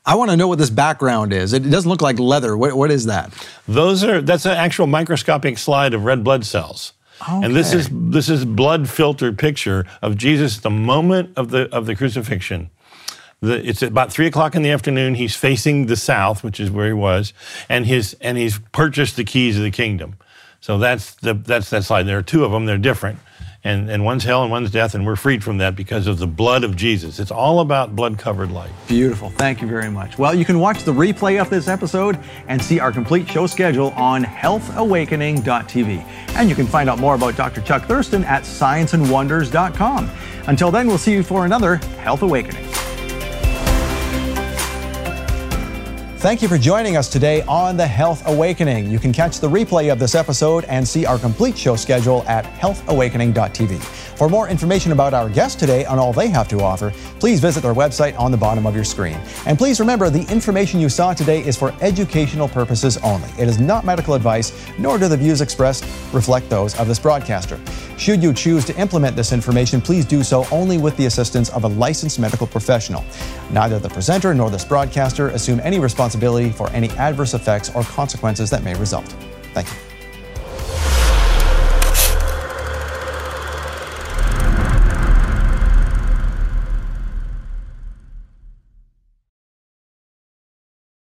I 0.06 0.16
want 0.16 0.32
to 0.32 0.38
know 0.38 0.48
what 0.48 0.58
this 0.58 0.70
background 0.70 1.34
is. 1.34 1.52
It 1.52 1.70
doesn't 1.70 1.90
look 1.90 2.02
like 2.02 2.20
leather. 2.20 2.56
What, 2.56 2.78
what 2.78 2.90
is 2.90 3.04
that? 3.08 3.34
Those 3.68 4.02
are 4.06 4.22
that's 4.22 4.46
an 4.46 4.54
actual 4.54 4.88
microscopic 4.88 5.58
slide 5.58 5.94
of 5.94 6.06
red 6.06 6.24
blood 6.24 6.46
cells. 6.46 6.94
And 7.28 7.54
this 7.54 7.74
is 7.74 7.90
this 7.92 8.30
is 8.30 8.46
blood 8.46 8.88
filtered 8.88 9.38
picture 9.38 9.86
of 10.02 10.16
Jesus 10.16 10.56
at 10.56 10.64
the 10.64 10.70
moment 10.70 11.34
of 11.36 11.50
the 11.50 11.68
of 11.76 11.86
the 11.86 11.98
crucifixion. 11.98 12.70
The, 13.42 13.68
it's 13.68 13.82
about 13.82 14.14
three 14.14 14.26
o'clock 14.26 14.56
in 14.56 14.62
the 14.62 14.72
afternoon. 14.72 15.16
He's 15.16 15.36
facing 15.36 15.88
the 15.88 15.98
south, 15.98 16.46
which 16.46 16.62
is 16.62 16.72
where 16.72 16.88
he 16.88 16.94
was, 16.94 17.34
and 17.68 17.86
his 17.86 18.16
and 18.22 18.38
he's 18.38 18.58
purchased 18.72 19.18
the 19.18 19.26
keys 19.26 19.58
of 19.58 19.64
the 19.64 19.72
kingdom. 19.72 20.16
So 20.68 20.78
that's 20.78 21.16
the 21.16 21.34
that's 21.34 21.70
that 21.70 21.86
slide. 21.86 22.04
There 22.04 22.18
are 22.18 22.22
two 22.22 22.44
of 22.44 22.52
them. 22.52 22.66
They're 22.66 22.78
different, 22.78 23.20
and 23.64 23.90
and 23.90 24.04
one's 24.04 24.26
hell 24.26 24.42
and 24.42 24.52
one's 24.52 24.70
death, 24.70 24.96
and 24.96 25.06
we're 25.06 25.16
freed 25.16 25.42
from 25.42 25.60
that 25.60 25.78
because 25.78 26.08
of 26.08 26.20
the 26.20 26.28
blood 26.28 26.66
of 26.66 26.76
Jesus. 26.76 27.22
It's 27.22 27.32
all 27.32 27.62
about 27.62 27.96
blood 27.96 28.18
covered 28.18 28.52
life. 28.52 28.70
Beautiful. 28.86 29.30
Thank 29.30 29.62
you 29.62 29.68
very 29.70 29.90
much. 29.90 30.20
Well, 30.20 30.36
you 30.36 30.44
can 30.44 30.60
watch 30.60 30.84
the 30.84 30.92
replay 30.92 31.40
of 31.40 31.50
this 31.50 31.70
episode 31.70 32.20
and 32.50 32.62
see 32.62 32.82
our 32.82 32.92
complete 32.92 33.30
show 33.30 33.48
schedule 33.48 33.92
on 33.92 34.26
healthawakening.tv. 34.26 36.04
And 36.36 36.50
you 36.50 36.56
can 36.56 36.68
find 36.68 36.90
out 36.90 37.00
more 37.00 37.16
about 37.16 37.38
Dr. 37.38 37.62
Chuck 37.62 37.86
Thurston 37.86 38.26
at 38.26 38.44
scienceandwonders.com. 38.44 40.12
Until 40.48 40.70
then, 40.70 40.88
we'll 40.88 40.98
see 40.98 41.14
you 41.14 41.24
for 41.24 41.46
another 41.46 41.78
Health 42.04 42.24
Awakening. 42.24 42.67
Thank 46.28 46.42
you 46.42 46.50
for 46.50 46.58
joining 46.58 46.98
us 46.98 47.08
today 47.08 47.42
on 47.44 47.78
the 47.78 47.88
Health 47.88 48.22
Awakening. 48.28 48.92
You 48.92 49.00
can 49.00 49.14
catch 49.14 49.40
the 49.40 49.48
replay 49.48 49.90
of 49.90 49.98
this 49.98 50.14
episode 50.14 50.66
and 50.66 50.86
see 50.86 51.06
our 51.06 51.18
complete 51.18 51.58
show 51.58 51.78
schedule 51.78 52.26
at 52.28 52.44
healthawakening.tv. 52.44 54.07
For 54.18 54.28
more 54.28 54.50
information 54.50 54.94
about 54.94 55.14
our 55.14 55.30
guests 55.30 55.56
today 55.60 55.86
and 55.86 56.00
all 56.00 56.12
they 56.12 56.28
have 56.30 56.48
to 56.48 56.60
offer, 56.62 56.92
please 57.20 57.40
visit 57.40 57.62
their 57.62 57.76
website 57.76 58.18
on 58.18 58.32
the 58.32 58.38
bottom 58.38 58.66
of 58.66 58.74
your 58.74 58.84
screen. 58.84 59.14
And 59.46 59.60
please 59.60 59.80
remember 59.80 60.10
the 60.10 60.24
information 60.32 60.80
you 60.80 60.90
saw 60.90 61.14
today 61.14 61.46
is 61.46 61.56
for 61.56 61.72
educational 61.82 62.48
purposes 62.48 62.98
only. 63.04 63.30
It 63.38 63.48
is 63.48 63.60
not 63.60 63.86
medical 63.86 64.16
advice, 64.16 64.54
nor 64.80 64.98
do 64.98 65.08
the 65.08 65.18
views 65.18 65.42
expressed 65.42 65.84
reflect 66.14 66.50
those 66.50 66.76
of 66.80 66.88
this 66.88 66.98
broadcaster. 66.98 67.60
Should 68.00 68.24
you 68.24 68.34
choose 68.34 68.66
to 68.66 68.76
implement 68.80 69.16
this 69.16 69.32
information, 69.32 69.82
please 69.82 70.04
do 70.04 70.24
so 70.24 70.48
only 70.52 70.80
with 70.80 70.98
the 70.98 71.06
assistance 71.06 71.50
of 71.50 71.64
a 71.64 71.68
licensed 71.68 72.18
medical 72.18 72.48
professional. 72.48 73.06
Neither 73.52 73.78
the 73.78 73.90
presenter 73.90 74.34
nor 74.34 74.50
this 74.50 74.66
broadcaster 74.66 75.28
assume 75.30 75.60
any 75.60 75.78
responsibility 75.78 76.50
for 76.50 76.72
any 76.72 76.90
adverse 76.98 77.36
effects 77.36 77.70
or 77.76 77.84
consequences 77.84 78.50
that 78.50 78.64
may 78.64 78.74
result. 78.74 79.06
Thank 79.54 79.68
you. 79.68 79.87